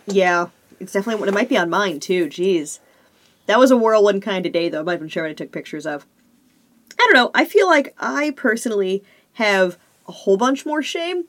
Yeah, 0.06 0.46
it's 0.80 0.92
definitely. 0.92 1.28
It 1.28 1.34
might 1.34 1.48
be 1.48 1.58
on 1.58 1.70
mine 1.70 2.00
too. 2.00 2.26
Jeez, 2.26 2.78
that 3.46 3.58
was 3.58 3.70
a 3.70 3.76
whirlwind 3.76 4.22
kind 4.22 4.46
of 4.46 4.52
day, 4.52 4.68
though. 4.68 4.80
I 4.80 4.82
might 4.82 4.92
have 4.92 5.00
been 5.00 5.08
sure 5.08 5.24
what 5.24 5.30
I 5.30 5.34
took 5.34 5.52
pictures 5.52 5.86
of. 5.86 6.06
I 6.98 7.04
don't 7.04 7.14
know. 7.14 7.30
I 7.34 7.44
feel 7.44 7.66
like 7.66 7.94
I 7.98 8.32
personally 8.36 9.04
have 9.34 9.78
a 10.06 10.12
whole 10.12 10.36
bunch 10.36 10.66
more 10.66 10.82
shame, 10.82 11.24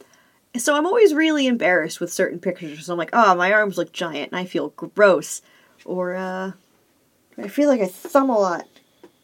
so 0.57 0.75
I'm 0.75 0.85
always 0.85 1.13
really 1.13 1.47
embarrassed 1.47 1.99
with 1.99 2.11
certain 2.11 2.39
pictures. 2.39 2.85
So 2.85 2.93
I'm 2.93 2.99
like, 2.99 3.11
oh, 3.13 3.35
my 3.35 3.51
arms 3.51 3.77
look 3.77 3.91
giant, 3.91 4.31
and 4.31 4.39
I 4.39 4.45
feel 4.45 4.69
gross, 4.69 5.41
or 5.85 6.15
uh, 6.15 6.53
I 7.37 7.47
feel 7.47 7.69
like 7.69 7.81
I 7.81 7.87
thumb 7.87 8.29
a 8.29 8.37
lot. 8.37 8.65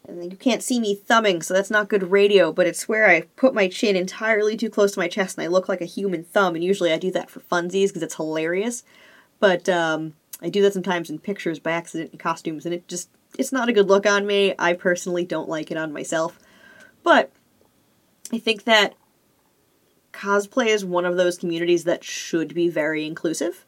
And 0.08 0.30
you 0.30 0.36
can't 0.38 0.62
see 0.62 0.78
me 0.78 0.94
thumbing, 0.94 1.42
so 1.42 1.52
that's 1.52 1.70
not 1.70 1.88
good 1.88 2.12
radio, 2.12 2.52
but 2.52 2.68
it's 2.68 2.88
where 2.88 3.08
I 3.08 3.22
put 3.34 3.54
my 3.54 3.66
chin 3.66 3.96
entirely 3.96 4.56
too 4.56 4.70
close 4.70 4.92
to 4.92 5.00
my 5.00 5.08
chest 5.08 5.36
and 5.36 5.44
I 5.44 5.48
look 5.48 5.68
like 5.68 5.80
a 5.80 5.86
human 5.86 6.22
thumb, 6.22 6.54
and 6.54 6.62
usually 6.62 6.92
I 6.92 6.98
do 6.98 7.10
that 7.10 7.28
for 7.28 7.40
funsies 7.40 7.88
because 7.88 8.04
it's 8.04 8.14
hilarious 8.14 8.84
but 9.40 9.68
um, 9.68 10.14
I 10.40 10.48
do 10.48 10.62
that 10.62 10.72
sometimes 10.72 11.10
in 11.10 11.18
pictures 11.18 11.58
by 11.58 11.72
accident 11.72 12.12
in 12.12 12.18
costumes, 12.18 12.64
and 12.64 12.74
it 12.74 12.88
just 12.88 13.08
it's 13.38 13.52
not 13.52 13.68
a 13.68 13.72
good 13.72 13.88
look 13.88 14.06
on 14.06 14.26
me. 14.26 14.54
I 14.58 14.72
personally 14.72 15.24
don't 15.24 15.48
like 15.48 15.70
it 15.70 15.76
on 15.76 15.92
myself, 15.92 16.38
but 17.02 17.30
I 18.32 18.38
think 18.38 18.64
that 18.64 18.94
cosplay 20.12 20.66
is 20.68 20.84
one 20.84 21.04
of 21.04 21.16
those 21.16 21.38
communities 21.38 21.84
that 21.84 22.02
should 22.02 22.54
be 22.54 22.68
very 22.68 23.06
inclusive. 23.06 23.64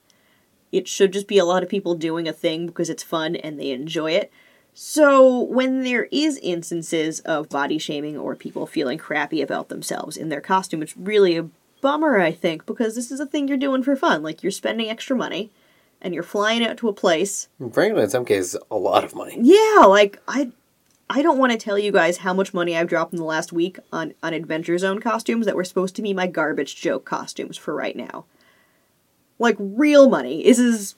It 0.72 0.88
should 0.88 1.12
just 1.12 1.28
be 1.28 1.38
a 1.38 1.44
lot 1.44 1.62
of 1.62 1.68
people 1.68 1.94
doing 1.94 2.28
a 2.28 2.32
thing 2.32 2.66
because 2.66 2.90
it's 2.90 3.02
fun 3.02 3.36
and 3.36 3.58
they 3.58 3.70
enjoy 3.70 4.12
it. 4.12 4.30
So 4.74 5.40
when 5.40 5.82
there 5.82 6.04
is 6.12 6.38
instances 6.38 7.20
of 7.20 7.48
body 7.48 7.78
shaming 7.78 8.16
or 8.16 8.36
people 8.36 8.66
feeling 8.66 8.98
crappy 8.98 9.42
about 9.42 9.68
themselves 9.68 10.16
in 10.16 10.28
their 10.28 10.40
costume, 10.40 10.82
it's 10.82 10.96
really 10.96 11.36
a 11.36 11.48
bummer, 11.80 12.20
I 12.20 12.32
think, 12.32 12.64
because 12.64 12.94
this 12.94 13.10
is 13.10 13.18
a 13.18 13.26
thing 13.26 13.48
you're 13.48 13.56
doing 13.56 13.82
for 13.82 13.96
fun. 13.96 14.22
Like 14.22 14.42
you're 14.42 14.52
spending 14.52 14.88
extra 14.88 15.16
money 15.16 15.50
and 16.00 16.14
you're 16.14 16.22
flying 16.22 16.64
out 16.64 16.76
to 16.78 16.88
a 16.88 16.92
place. 16.92 17.48
And 17.58 17.72
frankly, 17.72 18.02
in 18.02 18.10
some 18.10 18.24
cases, 18.24 18.56
a 18.70 18.76
lot 18.76 19.04
of 19.04 19.14
money. 19.14 19.36
Yeah, 19.40 19.84
like 19.86 20.20
I 20.28 20.52
I 21.10 21.22
don't 21.22 21.38
want 21.38 21.52
to 21.52 21.58
tell 21.58 21.78
you 21.78 21.90
guys 21.90 22.18
how 22.18 22.34
much 22.34 22.52
money 22.52 22.76
I've 22.76 22.88
dropped 22.88 23.12
in 23.12 23.18
the 23.18 23.24
last 23.24 23.52
week 23.52 23.78
on 23.92 24.14
on 24.22 24.34
Adventure 24.34 24.78
Zone 24.78 25.00
costumes 25.00 25.46
that 25.46 25.56
were 25.56 25.64
supposed 25.64 25.96
to 25.96 26.02
be 26.02 26.12
my 26.12 26.26
garbage 26.26 26.76
joke 26.76 27.04
costumes 27.04 27.56
for 27.56 27.74
right 27.74 27.96
now. 27.96 28.26
Like 29.38 29.56
real 29.58 30.08
money. 30.08 30.42
This 30.42 30.58
is 30.58 30.94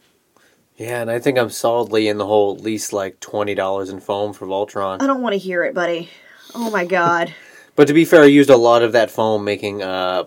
Yeah, 0.77 1.01
and 1.01 1.11
I 1.11 1.19
think 1.19 1.39
I'm 1.39 1.51
solidly 1.51 2.09
in 2.09 2.19
the 2.19 2.27
hole 2.27 2.55
at 2.57 2.63
least 2.63 2.93
like 2.93 3.21
twenty 3.21 3.55
dollars 3.55 3.91
in 3.91 4.01
foam 4.01 4.33
for 4.33 4.47
Voltron. 4.47 5.03
I 5.03 5.07
don't 5.07 5.23
want 5.23 5.35
to 5.35 5.39
hear 5.39 5.63
it, 5.63 5.75
buddy. 5.75 6.11
Oh 6.55 6.71
my 6.71 6.85
god. 6.85 7.35
But 7.77 7.87
to 7.87 7.95
be 7.95 8.05
fair, 8.05 8.23
I 8.23 8.27
used 8.27 8.51
a 8.51 8.57
lot 8.57 8.83
of 8.83 8.93
that 8.93 9.11
foam 9.11 9.43
making 9.43 9.83
uh, 9.83 10.25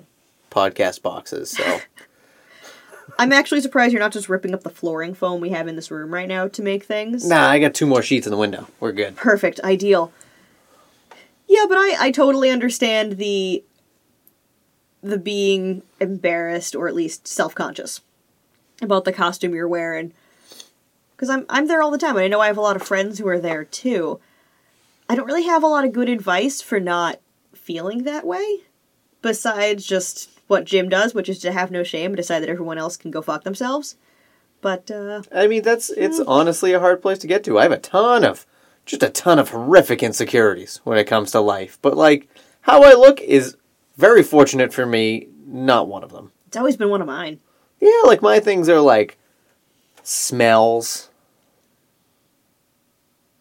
podcast 0.49 1.03
boxes. 1.03 1.51
So 1.51 1.79
I'm 3.17 3.31
actually 3.31 3.61
surprised 3.61 3.93
you're 3.93 4.01
not 4.01 4.11
just 4.11 4.29
ripping 4.29 4.53
up 4.53 4.63
the 4.63 4.69
flooring 4.69 5.13
foam 5.13 5.39
we 5.39 5.49
have 5.49 5.67
in 5.67 5.75
this 5.75 5.91
room 5.91 6.13
right 6.13 6.27
now 6.27 6.47
to 6.47 6.61
make 6.61 6.83
things. 6.83 7.27
nah, 7.27 7.47
I 7.49 7.59
got 7.59 7.73
two 7.73 7.85
more 7.85 8.01
sheets 8.01 8.25
in 8.27 8.31
the 8.31 8.37
window. 8.37 8.67
We're 8.79 8.91
good. 8.91 9.15
Perfect, 9.15 9.59
ideal. 9.61 10.11
Yeah, 11.47 11.65
but 11.67 11.77
I 11.77 12.07
I 12.07 12.11
totally 12.11 12.49
understand 12.49 13.17
the 13.17 13.63
the 15.01 15.17
being 15.17 15.83
embarrassed 15.99 16.75
or 16.75 16.87
at 16.87 16.95
least 16.95 17.27
self-conscious 17.27 18.01
about 18.81 19.03
the 19.05 19.13
costume 19.13 19.53
you're 19.53 19.67
wearing. 19.67 20.13
Cuz 21.17 21.29
I'm 21.29 21.45
I'm 21.49 21.67
there 21.67 21.83
all 21.83 21.91
the 21.91 21.97
time 21.97 22.15
and 22.15 22.25
I 22.25 22.27
know 22.27 22.39
I 22.39 22.47
have 22.47 22.57
a 22.57 22.61
lot 22.61 22.75
of 22.75 22.83
friends 22.83 23.19
who 23.19 23.27
are 23.27 23.39
there 23.39 23.63
too. 23.63 24.19
I 25.09 25.15
don't 25.15 25.27
really 25.27 25.43
have 25.43 25.63
a 25.63 25.67
lot 25.67 25.85
of 25.85 25.91
good 25.91 26.09
advice 26.09 26.61
for 26.61 26.79
not 26.79 27.19
feeling 27.53 28.03
that 28.03 28.25
way 28.25 28.61
besides 29.21 29.85
just 29.85 30.29
what 30.47 30.65
Jim 30.65 30.89
does, 30.89 31.13
which 31.13 31.29
is 31.29 31.39
to 31.39 31.51
have 31.51 31.71
no 31.71 31.83
shame 31.83 32.11
and 32.11 32.17
decide 32.17 32.41
that 32.41 32.49
everyone 32.49 32.77
else 32.77 32.97
can 32.97 33.11
go 33.11 33.21
fuck 33.21 33.43
themselves. 33.43 33.95
But 34.61 34.89
uh 34.89 35.23
I 35.33 35.47
mean, 35.47 35.63
that's 35.63 35.89
it's 35.89 36.19
honestly 36.21 36.73
a 36.73 36.79
hard 36.79 37.01
place 37.01 37.19
to 37.19 37.27
get 37.27 37.43
to. 37.45 37.59
I 37.59 37.63
have 37.63 37.71
a 37.71 37.77
ton 37.77 38.23
of, 38.23 38.45
just 38.85 39.03
a 39.03 39.09
ton 39.09 39.39
of 39.39 39.49
horrific 39.49 40.01
insecurities 40.01 40.79
when 40.83 40.97
it 40.97 41.05
comes 41.05 41.31
to 41.31 41.39
life. 41.41 41.77
But 41.81 41.97
like, 41.97 42.29
how 42.61 42.83
I 42.83 42.93
look 42.93 43.19
is 43.21 43.57
very 43.97 44.23
fortunate 44.23 44.73
for 44.73 44.85
me. 44.85 45.27
Not 45.45 45.87
one 45.87 46.03
of 46.03 46.11
them. 46.11 46.31
it's 46.47 46.57
always 46.57 46.77
been 46.77 46.89
one 46.89 47.01
of 47.01 47.07
mine. 47.07 47.39
Yeah, 47.79 48.01
like 48.05 48.21
my 48.21 48.39
things 48.39 48.69
are 48.69 48.79
like 48.79 49.17
smells. 50.03 51.09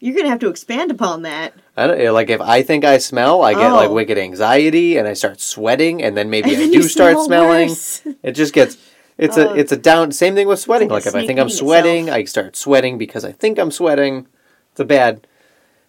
You're 0.01 0.21
to 0.21 0.29
have 0.29 0.41
to 0.41 0.49
expand 0.49 0.91
upon 0.91 1.23
that. 1.23 1.55
I 1.77 1.87
don't 1.87 2.13
like 2.15 2.29
if 2.31 2.41
I 2.41 2.63
think 2.63 2.85
I 2.85 2.99
smell, 2.99 3.43
I 3.43 3.55
get 3.55 3.71
like 3.73 3.89
Oh. 3.91 3.95
wicked 3.95 4.19
anxiety 4.19 4.99
and 4.99 5.09
I 5.09 5.15
start 5.15 5.41
sweating, 5.41 6.03
and 6.03 6.17
then 6.17 6.29
maybe 6.29 6.55
And 6.55 6.63
I 6.65 6.67
do 6.69 6.83
start 6.83 7.13
smell 7.15 7.25
smelling. 7.25 7.69
worse. 7.71 8.03
It 8.23 8.33
just 8.33 8.53
gets 8.53 8.77
it's 9.19 9.39
Uh, 9.39 9.49
a 9.51 9.55
it's 9.55 9.73
a 9.73 9.77
down. 9.77 10.13
Same 10.13 10.35
thing 10.35 10.49
with 10.49 10.59
sweating. 10.61 10.89
like 10.89 11.05
Like, 11.05 11.15
if 11.15 11.15
I 11.15 11.27
think 11.27 11.39
I'm 11.39 11.49
sweating, 11.49 12.05
itself. 12.09 12.19
I 12.19 12.25
start 12.25 12.57
sweating 12.57 12.99
because 12.99 13.25
I 13.25 13.33
think 13.33 13.59
I'm 13.59 13.71
sweating. 13.71 14.27
It's 14.73 14.81
a 14.81 14.85
bad 14.85 15.27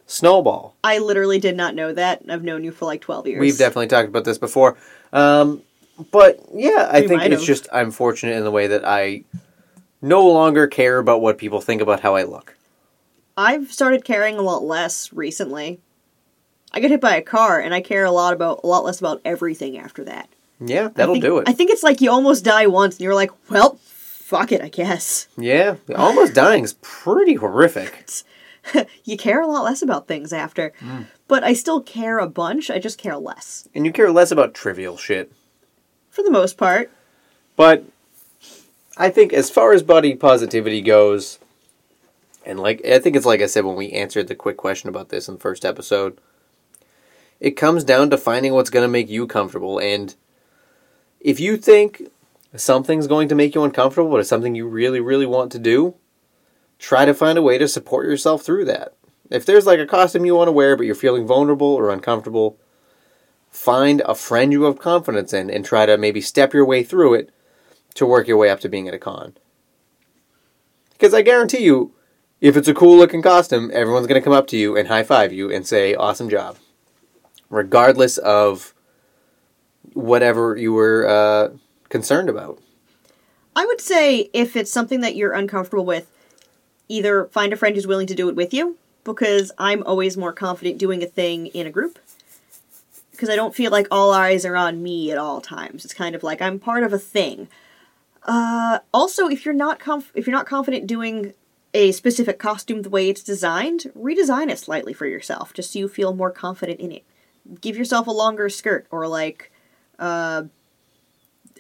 snowball. 0.08 0.76
I 0.84 0.98
literally 1.00 1.40
did 1.40 1.56
not 1.58 1.76
know 1.76 1.94
that. 1.94 2.22
I've 2.30 2.44
known 2.44 2.64
you 2.64 2.72
for 2.72 2.86
like 2.86 3.02
12 3.02 3.28
years. 3.28 3.40
We've 3.40 3.58
definitely 3.58 3.88
talked 3.88 4.10
about 4.10 4.26
this 4.26 4.38
before. 4.38 4.78
Um, 5.12 5.62
but 6.12 6.40
yeah, 6.54 6.90
I 6.92 7.02
We 7.02 7.08
think 7.08 7.24
it's 7.24 7.36
have. 7.36 7.44
just 7.44 7.68
I'm 7.72 7.92
fortunate 7.92 8.36
in 8.36 8.44
the 8.44 8.52
way 8.52 8.68
that 8.68 8.86
I 8.86 9.24
no 10.02 10.26
longer 10.28 10.68
care 10.68 10.98
about 10.98 11.22
what 11.22 11.38
people 11.38 11.62
think 11.62 11.82
about 11.82 12.02
how 12.02 12.16
I 12.16 12.24
look. 12.24 12.56
I've 13.38 13.72
started 13.72 14.04
caring 14.06 14.38
a 14.38 14.42
lot 14.42 14.64
less 14.64 15.12
recently. 15.14 15.80
I 16.72 16.80
get 16.80 16.92
hit 16.92 17.02
by 17.02 17.16
a 17.16 17.22
car 17.22 17.60
and 17.60 17.74
I 17.74 17.82
care 17.82 18.06
a 18.06 18.12
lot 18.12 18.34
about 18.34 18.62
a 18.64 18.68
lot 18.68 18.84
less 18.84 19.00
about 19.00 19.22
everything 19.26 19.78
after 19.78 20.04
that. 20.06 20.30
Yeah, 20.60 20.90
that'll 20.94 21.16
think- 21.16 21.24
do 21.24 21.38
it. 21.40 21.50
I 21.50 21.54
think 21.54 21.72
it's 21.72 21.84
like 21.84 22.02
you 22.02 22.12
almost 22.12 22.44
die 22.44 22.68
once 22.68 22.96
and 22.96 23.02
you're 23.02 23.16
like, 23.16 23.32
well, 23.50 23.80
fuck 23.84 24.52
it, 24.52 24.62
I 24.62 24.70
guess. 24.70 25.28
yeah, 25.38 25.76
almost 25.96 26.34
dying 26.44 26.64
is 26.64 26.74
pretty 26.82 27.36
horrific. 27.36 28.06
You 29.04 29.18
care 29.18 29.42
a 29.42 29.46
lot 29.48 29.66
less 29.66 29.82
about 29.82 30.08
things 30.08 30.32
after. 30.32 30.72
Mm. 30.80 31.08
But 31.28 31.44
I 31.44 31.52
still 31.52 31.82
care 31.82 32.20
a 32.20 32.28
bunch, 32.30 32.72
I 32.72 32.80
just 32.80 32.98
care 32.98 33.18
less. 33.18 33.68
And 33.76 33.86
you 33.86 33.92
care 33.92 34.10
less 34.10 34.32
about 34.32 34.54
trivial 34.54 34.96
shit. 34.96 35.34
For 36.10 36.24
the 36.24 36.32
most 36.32 36.58
part. 36.58 36.90
But 37.58 37.84
I 38.96 39.10
think 39.10 39.34
as 39.34 39.50
far 39.50 39.74
as 39.74 39.84
body 39.84 40.16
positivity 40.16 40.80
goes, 40.80 41.40
and 42.46 42.60
like 42.60 42.86
I 42.86 43.00
think 43.00 43.16
it's 43.16 43.26
like 43.26 43.42
I 43.42 43.48
said 43.48 43.66
when 43.66 43.76
we 43.76 43.92
answered 43.92 44.28
the 44.28 44.36
quick 44.36 44.58
question 44.58 44.90
about 44.90 45.10
this 45.10 45.28
in 45.28 45.36
the 45.36 45.40
first 45.40 45.66
episode, 45.66 46.20
it 47.40 47.52
comes 47.52 47.84
down 47.84 48.10
to 48.10 48.18
finding 48.18 48.54
what's 48.54 48.70
going 48.70 48.84
to 48.86 48.92
make 48.92 49.10
you 49.10 49.28
comfortable. 49.28 49.80
And 49.80 50.16
if 51.20 51.40
you 51.40 51.58
think 51.58 52.04
something's 52.56 53.08
going 53.08 53.28
to 53.30 53.36
make 53.36 53.56
you 53.56 53.64
uncomfortable, 53.64 54.12
but 54.12 54.20
it's 54.20 54.30
something 54.30 54.56
you 54.56 54.68
really, 54.68 55.00
really 55.00 55.26
want 55.26 55.52
to 55.54 55.60
do, 55.60 55.96
try 56.80 57.06
to 57.06 57.14
find 57.14 57.38
a 57.38 57.42
way 57.42 57.58
to 57.58 57.68
support 57.68 58.06
yourself 58.06 58.44
through 58.44 58.66
that. 58.66 58.96
If 59.30 59.46
there's 59.46 59.66
like 59.66 59.80
a 59.80 59.88
costume 59.88 60.26
you 60.26 60.36
want 60.36 60.50
to 60.50 60.54
wear, 60.54 60.76
but 60.76 60.86
you're 60.86 60.96
feeling 60.96 61.26
vulnerable 61.26 61.68
or 61.68 61.90
uncomfortable, 61.90 62.58
find 63.50 64.02
a 64.06 64.16
friend 64.16 64.52
you 64.52 64.64
have 64.64 64.80
confidence 64.80 65.34
in 65.34 65.50
and 65.50 65.64
try 65.64 65.86
to 65.86 65.98
maybe 65.98 66.22
step 66.22 66.54
your 66.54 66.66
way 66.66 66.84
through 66.84 67.16
it 67.16 67.30
to 67.96 68.06
work 68.06 68.28
your 68.28 68.38
way 68.38 68.50
up 68.50 68.60
to 68.60 68.70
being 68.70 68.88
at 68.88 68.94
a 68.94 69.00
con. 69.00 69.38
Because 70.92 71.14
I 71.14 71.22
guarantee 71.22 71.64
you, 71.64 71.94
if 72.44 72.58
it's 72.58 72.68
a 72.68 72.74
cool 72.74 72.98
looking 72.98 73.22
costume, 73.22 73.72
everyone's 73.74 74.06
going 74.06 74.20
to 74.20 74.24
come 74.24 74.34
up 74.34 74.48
to 74.48 74.58
you 74.58 74.76
and 74.76 74.90
high 74.90 75.04
five 75.04 75.32
you 75.32 75.50
and 75.50 75.66
say, 75.66 75.96
awesome 75.96 76.28
job. 76.30 76.58
Regardless 77.50 78.18
of 78.18 78.74
whatever 79.94 80.58
you 80.58 80.74
were 80.74 81.08
uh, 81.08 81.56
concerned 81.88 82.28
about. 82.28 82.62
I 83.56 83.66
would 83.66 83.80
say 83.80 84.30
if 84.34 84.58
it's 84.58 84.72
something 84.72 85.00
that 85.00 85.16
you're 85.16 85.32
uncomfortable 85.32 85.86
with, 85.86 86.12
either 86.90 87.28
find 87.28 87.54
a 87.54 87.56
friend 87.56 87.78
who's 87.78 87.88
willing 87.88 88.08
to 88.08 88.16
do 88.16 88.28
it 88.28 88.36
with 88.36 88.54
you, 88.54 88.78
because 89.06 89.54
I'm 89.58 89.82
always 89.84 90.18
more 90.18 90.34
confident 90.34 90.78
doing 90.78 91.02
a 91.02 91.08
thing 91.08 91.48
in 91.48 91.66
a 91.66 91.72
group. 91.72 91.98
Because 93.12 93.30
I 93.30 93.38
don't 93.38 93.56
feel 93.56 93.72
like 93.72 93.88
all 93.90 94.12
eyes 94.12 94.44
are 94.44 94.58
on 94.58 94.84
me 94.84 95.14
at 95.14 95.18
all 95.18 95.40
times. 95.40 95.86
It's 95.86 95.94
kind 95.94 96.14
of 96.14 96.24
like 96.24 96.42
I'm 96.42 96.60
part 96.60 96.84
of 96.84 96.92
a 96.92 97.00
thing. 97.00 97.48
Uh, 98.24 98.80
also, 98.94 99.30
if 99.30 99.46
you're 99.46 99.54
not 99.54 99.80
conf- 99.80 100.12
if 100.14 100.28
you're 100.28 100.36
not 100.36 100.46
confident 100.46 100.88
doing 100.88 101.34
a 101.74 101.92
specific 101.92 102.38
costume 102.38 102.84
the 102.84 102.90
way 102.90 103.10
it's 103.10 103.24
designed, 103.24 103.92
redesign 103.98 104.50
it 104.50 104.60
slightly 104.60 104.94
for 104.94 105.08
yourself, 105.08 105.54
just 105.54 105.74
so 105.74 105.80
you 105.80 105.88
feel 105.88 106.14
more 106.14 106.32
confident 106.32 106.80
in 106.80 106.92
it. 106.92 107.04
Give 107.62 107.76
yourself 107.76 108.08
a 108.08 108.12
longer 108.12 108.48
skirt 108.50 108.86
or 108.92 109.08
like 109.08 109.52
uh, 110.00 110.44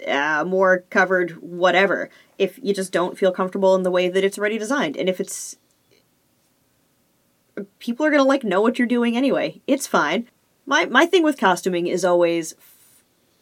uh, 0.07 0.43
more 0.47 0.85
covered 0.89 1.31
whatever 1.41 2.09
if 2.37 2.59
you 2.61 2.73
just 2.73 2.91
don't 2.91 3.17
feel 3.17 3.31
comfortable 3.31 3.75
in 3.75 3.83
the 3.83 3.91
way 3.91 4.07
that 4.07 4.23
it's 4.23 4.37
already 4.37 4.57
designed. 4.57 4.95
And 4.95 5.09
if 5.09 5.19
it's 5.19 5.57
people 7.79 8.05
are 8.05 8.11
gonna 8.11 8.23
like 8.23 8.43
know 8.43 8.61
what 8.61 8.77
you're 8.79 8.87
doing 8.87 9.17
anyway. 9.17 9.61
It's 9.67 9.87
fine. 9.87 10.29
My 10.65 10.85
my 10.85 11.05
thing 11.05 11.23
with 11.23 11.37
costuming 11.37 11.87
is 11.87 12.05
always 12.05 12.55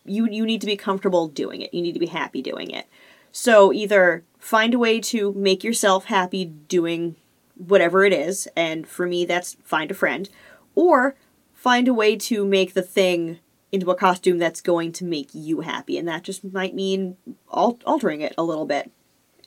you 0.05 0.27
you 0.29 0.45
need 0.45 0.62
to 0.62 0.67
be 0.67 0.77
comfortable 0.77 1.27
doing 1.27 1.62
it. 1.62 1.73
You 1.73 1.81
need 1.81 1.93
to 1.93 1.99
be 1.99 2.07
happy 2.07 2.41
doing 2.41 2.71
it 2.71 2.88
so 3.31 3.71
either 3.71 4.23
find 4.39 4.73
a 4.73 4.79
way 4.79 4.99
to 4.99 5.33
make 5.33 5.63
yourself 5.63 6.05
happy 6.05 6.45
doing 6.45 7.15
whatever 7.55 8.03
it 8.03 8.13
is 8.13 8.47
and 8.55 8.87
for 8.87 9.05
me 9.05 9.23
that's 9.25 9.55
find 9.63 9.91
a 9.91 9.93
friend 9.93 10.29
or 10.73 11.15
find 11.53 11.87
a 11.87 11.93
way 11.93 12.15
to 12.15 12.45
make 12.45 12.73
the 12.73 12.81
thing 12.81 13.39
into 13.71 13.89
a 13.89 13.95
costume 13.95 14.37
that's 14.37 14.61
going 14.61 14.91
to 14.91 15.05
make 15.05 15.29
you 15.33 15.61
happy, 15.61 15.97
and 15.97 16.07
that 16.07 16.23
just 16.23 16.43
might 16.43 16.75
mean 16.75 17.17
al- 17.53 17.79
altering 17.85 18.21
it 18.21 18.33
a 18.37 18.43
little 18.43 18.65
bit, 18.65 18.91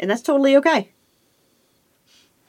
and 0.01 0.11
that's 0.11 0.23
totally 0.23 0.57
okay. 0.57 0.91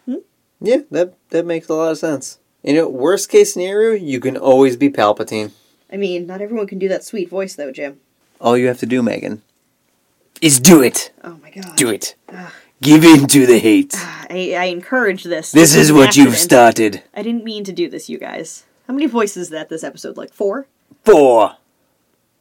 Hmm? 0.05 0.15
Yeah, 0.61 0.81
that 0.91 1.15
that 1.29 1.45
makes 1.45 1.67
a 1.67 1.73
lot 1.73 1.91
of 1.91 1.97
sense. 1.97 2.39
You 2.63 2.73
know, 2.73 2.89
worst 2.89 3.29
case 3.29 3.53
scenario, 3.53 3.93
you 3.93 4.19
can 4.19 4.37
always 4.37 4.77
be 4.77 4.89
Palpatine. 4.89 5.51
I 5.91 5.97
mean, 5.97 6.25
not 6.25 6.41
everyone 6.41 6.67
can 6.67 6.79
do 6.79 6.87
that 6.87 7.03
sweet 7.03 7.29
voice 7.29 7.55
though, 7.55 7.71
Jim. 7.71 7.99
All 8.39 8.57
you 8.57 8.67
have 8.67 8.79
to 8.79 8.85
do, 8.85 9.01
Megan, 9.01 9.41
is 10.41 10.59
do 10.59 10.81
it. 10.81 11.11
Oh 11.23 11.37
my 11.41 11.49
god. 11.49 11.75
Do 11.75 11.89
it. 11.89 12.15
Give 12.81 13.03
in 13.03 13.27
to 13.27 13.45
the 13.45 13.59
hate. 13.59 13.93
I, 13.95 14.55
I 14.57 14.65
encourage 14.65 15.23
this. 15.23 15.51
This 15.51 15.75
is 15.75 15.91
what 15.91 16.15
you've 16.17 16.37
started. 16.37 17.03
I 17.13 17.23
didn't 17.23 17.43
mean 17.43 17.63
to 17.63 17.71
do 17.71 17.89
this, 17.89 18.09
you 18.09 18.17
guys. 18.17 18.65
How 18.87 18.93
many 18.93 19.07
voices 19.07 19.43
is 19.43 19.49
that 19.49 19.69
this 19.69 19.83
episode? 19.83 20.17
Like 20.17 20.33
four? 20.33 20.67
Four. 21.03 21.55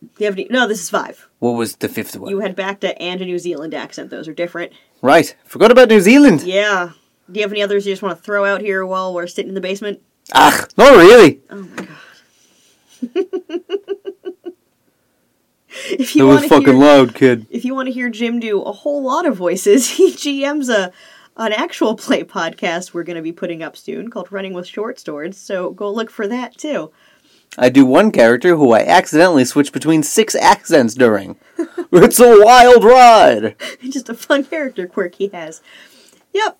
Do 0.02 0.08
you 0.18 0.26
have 0.26 0.34
any? 0.34 0.46
No, 0.50 0.66
this 0.68 0.80
is 0.82 0.90
five. 0.90 1.28
What 1.38 1.52
was 1.52 1.76
the 1.76 1.88
fifth 1.88 2.16
one? 2.16 2.30
You 2.30 2.40
head 2.40 2.56
back 2.56 2.80
to 2.80 3.00
and 3.00 3.20
a 3.20 3.24
New 3.24 3.38
Zealand 3.38 3.72
accent. 3.74 4.10
Those 4.10 4.28
are 4.28 4.34
different. 4.34 4.72
Right. 5.00 5.34
Forgot 5.44 5.70
about 5.70 5.88
New 5.88 6.00
Zealand. 6.00 6.42
Yeah. 6.42 6.90
Do 7.30 7.38
you 7.40 7.42
have 7.42 7.52
any 7.52 7.62
others 7.62 7.86
you 7.86 7.92
just 7.92 8.02
want 8.02 8.18
to 8.18 8.22
throw 8.22 8.44
out 8.44 8.60
here 8.60 8.84
while 8.84 9.14
we're 9.14 9.26
sitting 9.26 9.48
in 9.48 9.54
the 9.54 9.60
basement? 9.60 10.02
Ah, 10.34 10.66
not 10.76 10.96
really. 10.96 11.40
Oh 11.48 11.56
my 11.62 11.76
god. 11.76 11.88
if 15.90 16.16
you 16.16 16.26
was 16.26 16.36
want 16.36 16.42
to 16.44 16.48
fucking 16.48 16.66
hear, 16.66 16.76
loud, 16.76 17.14
kid. 17.14 17.46
if 17.50 17.64
you 17.64 17.74
want 17.74 17.86
to 17.86 17.92
hear 17.92 18.08
Jim 18.08 18.40
do 18.40 18.62
a 18.62 18.72
whole 18.72 19.02
lot 19.02 19.26
of 19.26 19.36
voices, 19.36 19.90
he 19.96 20.12
GMs 20.12 20.68
a 20.68 20.92
an 21.36 21.52
actual 21.52 21.96
play 21.96 22.22
podcast 22.22 22.94
we're 22.94 23.02
going 23.02 23.16
to 23.16 23.22
be 23.22 23.32
putting 23.32 23.62
up 23.62 23.76
soon 23.76 24.08
called 24.08 24.30
Running 24.30 24.52
with 24.52 24.68
Short 24.68 25.00
Swords. 25.00 25.36
So 25.36 25.70
go 25.70 25.90
look 25.90 26.10
for 26.10 26.28
that 26.28 26.56
too. 26.56 26.92
I 27.58 27.68
do 27.68 27.84
one 27.84 28.10
character 28.10 28.56
who 28.56 28.72
I 28.72 28.80
accidentally 28.80 29.44
switch 29.44 29.72
between 29.72 30.02
six 30.02 30.34
accents 30.34 30.94
during. 30.94 31.36
it's 31.92 32.20
a 32.20 32.40
wild 32.44 32.84
ride. 32.84 33.56
Just 33.82 34.08
a 34.08 34.14
fun 34.14 34.44
character 34.44 34.86
quirk 34.86 35.16
he 35.16 35.28
has. 35.28 35.60
Yep. 36.32 36.58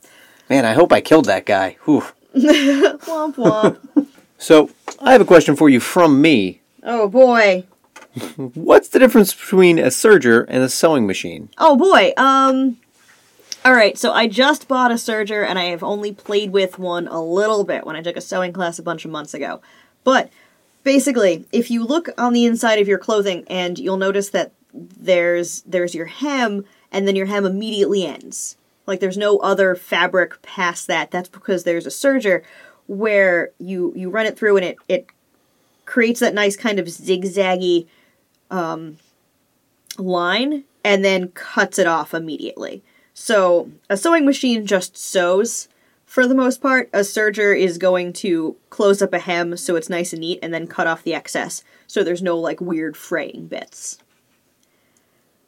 Man, 0.50 0.64
I 0.64 0.72
hope 0.74 0.92
I 0.92 1.00
killed 1.00 1.24
that 1.24 1.46
guy. 1.46 1.76
Whew. 1.84 2.04
Womp 2.34 3.36
womp. 3.36 4.06
So, 4.38 4.70
I 5.00 5.12
have 5.12 5.20
a 5.20 5.24
question 5.24 5.56
for 5.56 5.68
you 5.68 5.80
from 5.80 6.20
me. 6.20 6.60
oh 6.82 7.08
boy. 7.08 7.64
What's 8.54 8.88
the 8.88 8.98
difference 8.98 9.34
between 9.34 9.78
a 9.78 9.88
serger 9.88 10.44
and 10.48 10.62
a 10.62 10.68
sewing 10.68 11.06
machine? 11.06 11.48
Oh 11.58 11.76
boy. 11.76 12.12
Um. 12.16 12.78
All 13.64 13.74
right. 13.74 13.98
So 13.98 14.12
I 14.12 14.28
just 14.28 14.68
bought 14.68 14.92
a 14.92 14.94
serger, 14.94 15.44
and 15.44 15.58
I 15.58 15.64
have 15.64 15.82
only 15.82 16.12
played 16.12 16.52
with 16.52 16.78
one 16.78 17.08
a 17.08 17.22
little 17.22 17.64
bit 17.64 17.84
when 17.84 17.96
I 17.96 18.02
took 18.02 18.16
a 18.16 18.20
sewing 18.20 18.52
class 18.52 18.78
a 18.78 18.82
bunch 18.82 19.04
of 19.04 19.10
months 19.10 19.34
ago. 19.34 19.60
But 20.04 20.30
basically, 20.84 21.46
if 21.50 21.70
you 21.70 21.84
look 21.84 22.08
on 22.16 22.32
the 22.32 22.44
inside 22.44 22.78
of 22.78 22.86
your 22.86 22.98
clothing, 22.98 23.44
and 23.48 23.78
you'll 23.78 23.96
notice 23.96 24.30
that 24.30 24.52
there's 24.72 25.62
there's 25.62 25.94
your 25.94 26.06
hem, 26.06 26.64
and 26.92 27.08
then 27.08 27.16
your 27.16 27.26
hem 27.26 27.44
immediately 27.44 28.06
ends. 28.06 28.56
Like 28.86 29.00
there's 29.00 29.16
no 29.16 29.38
other 29.38 29.74
fabric 29.74 30.40
past 30.42 30.86
that. 30.86 31.10
That's 31.10 31.28
because 31.28 31.64
there's 31.64 31.86
a 31.86 31.90
serger 31.90 32.42
where 32.86 33.50
you 33.58 33.92
you 33.96 34.08
run 34.08 34.26
it 34.26 34.38
through, 34.38 34.56
and 34.56 34.64
it 34.66 34.76
it 34.88 35.06
creates 35.84 36.20
that 36.20 36.34
nice 36.34 36.56
kind 36.56 36.78
of 36.78 36.86
zigzaggy 36.86 37.86
line 39.98 40.64
and 40.84 41.04
then 41.04 41.28
cuts 41.28 41.78
it 41.78 41.86
off 41.86 42.14
immediately. 42.14 42.82
So 43.14 43.70
a 43.88 43.96
sewing 43.96 44.26
machine 44.26 44.66
just 44.66 44.96
sews 44.96 45.68
for 46.04 46.26
the 46.26 46.34
most 46.34 46.60
part. 46.60 46.90
A 46.92 47.00
serger 47.00 47.58
is 47.58 47.78
going 47.78 48.12
to 48.14 48.56
close 48.70 49.00
up 49.00 49.12
a 49.12 49.18
hem 49.18 49.56
so 49.56 49.76
it's 49.76 49.88
nice 49.88 50.12
and 50.12 50.20
neat 50.20 50.38
and 50.42 50.52
then 50.52 50.66
cut 50.66 50.86
off 50.86 51.02
the 51.02 51.14
excess 51.14 51.62
so 51.86 52.02
there's 52.02 52.22
no 52.22 52.38
like 52.38 52.60
weird 52.60 52.96
fraying 52.96 53.46
bits. 53.46 53.98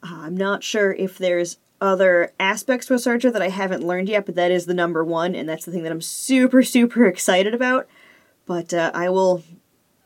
Uh, 0.03 0.19
I'm 0.21 0.37
not 0.37 0.63
sure 0.63 0.93
if 0.93 1.17
there's 1.17 1.57
other 1.81 2.31
aspects 2.39 2.87
to 2.87 2.93
a 2.93 2.97
serger 2.97 3.31
that 3.31 3.41
I 3.41 3.49
haven't 3.49 3.85
learned 3.85 4.09
yet, 4.09 4.25
but 4.25 4.35
that 4.35 4.51
is 4.51 4.65
the 4.65 4.73
number 4.73 5.03
one, 5.03 5.35
and 5.35 5.47
that's 5.47 5.65
the 5.65 5.71
thing 5.71 5.83
that 5.83 5.91
I'm 5.91 6.01
super, 6.01 6.63
super 6.63 7.05
excited 7.05 7.53
about. 7.53 7.87
But 8.45 8.73
uh, 8.73 8.91
I 8.93 9.09
will 9.09 9.43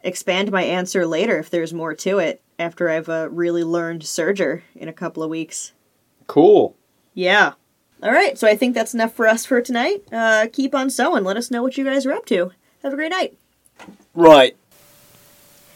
expand 0.03 0.51
my 0.51 0.63
answer 0.63 1.05
later 1.05 1.37
if 1.37 1.49
there's 1.49 1.73
more 1.73 1.93
to 1.93 2.19
it 2.19 2.41
after 2.61 2.89
I've 2.89 3.09
uh, 3.09 3.27
really 3.31 3.63
learned 3.63 4.03
Serger 4.03 4.61
in 4.75 4.87
a 4.87 4.93
couple 4.93 5.23
of 5.23 5.29
weeks. 5.29 5.73
Cool. 6.27 6.75
Yeah. 7.13 7.53
All 8.03 8.11
right, 8.11 8.37
so 8.37 8.47
I 8.47 8.55
think 8.55 8.73
that's 8.73 8.93
enough 8.93 9.13
for 9.13 9.27
us 9.27 9.45
for 9.45 9.61
tonight. 9.61 10.03
Uh, 10.11 10.47
keep 10.51 10.73
on 10.73 10.89
sewing. 10.89 11.23
Let 11.23 11.37
us 11.37 11.51
know 11.51 11.61
what 11.61 11.77
you 11.77 11.83
guys 11.83 12.05
are 12.05 12.13
up 12.13 12.25
to. 12.27 12.51
Have 12.81 12.93
a 12.93 12.95
great 12.95 13.11
night. 13.11 13.37
Right. 14.15 14.55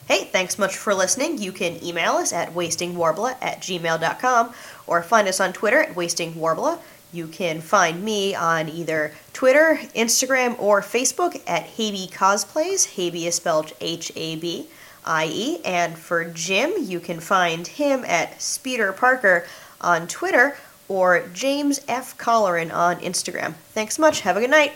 Hey, 0.07 0.25
thanks 0.25 0.57
much 0.57 0.75
for 0.75 0.93
listening. 0.93 1.39
You 1.41 1.51
can 1.51 1.83
email 1.83 2.13
us 2.13 2.31
at 2.31 2.53
wastingworbla 2.53 3.37
at 3.41 3.61
gmail.com 3.61 4.53
or 4.87 5.03
find 5.03 5.27
us 5.27 5.39
on 5.39 5.53
Twitter 5.53 5.81
at 5.81 5.95
wastingworbla. 5.95 6.79
You 7.11 7.27
can 7.27 7.61
find 7.61 8.03
me 8.03 8.35
on 8.35 8.69
either 8.69 9.13
Twitter, 9.33 9.79
Instagram, 9.95 10.59
or 10.59 10.81
Facebook 10.81 11.41
at 11.47 11.65
Habie 11.77 12.11
Cosplays. 12.11 12.95
Habie 12.95 13.25
is 13.25 13.35
spelled 13.35 13.73
H 13.81 14.11
A 14.15 14.35
B 14.35 14.67
I 15.05 15.27
E. 15.27 15.61
And 15.63 15.97
for 15.97 16.25
Jim, 16.25 16.73
you 16.79 16.99
can 16.99 17.19
find 17.19 17.67
him 17.67 18.03
at 18.05 18.41
Speeder 18.41 18.91
Parker 18.91 19.45
on 19.79 20.07
Twitter 20.07 20.57
or 20.87 21.27
James 21.33 21.81
F. 21.87 22.17
Colleran 22.17 22.73
on 22.73 22.97
Instagram. 22.97 23.53
Thanks 23.73 23.97
much. 23.97 24.21
Have 24.21 24.37
a 24.37 24.41
good 24.41 24.49
night. 24.49 24.73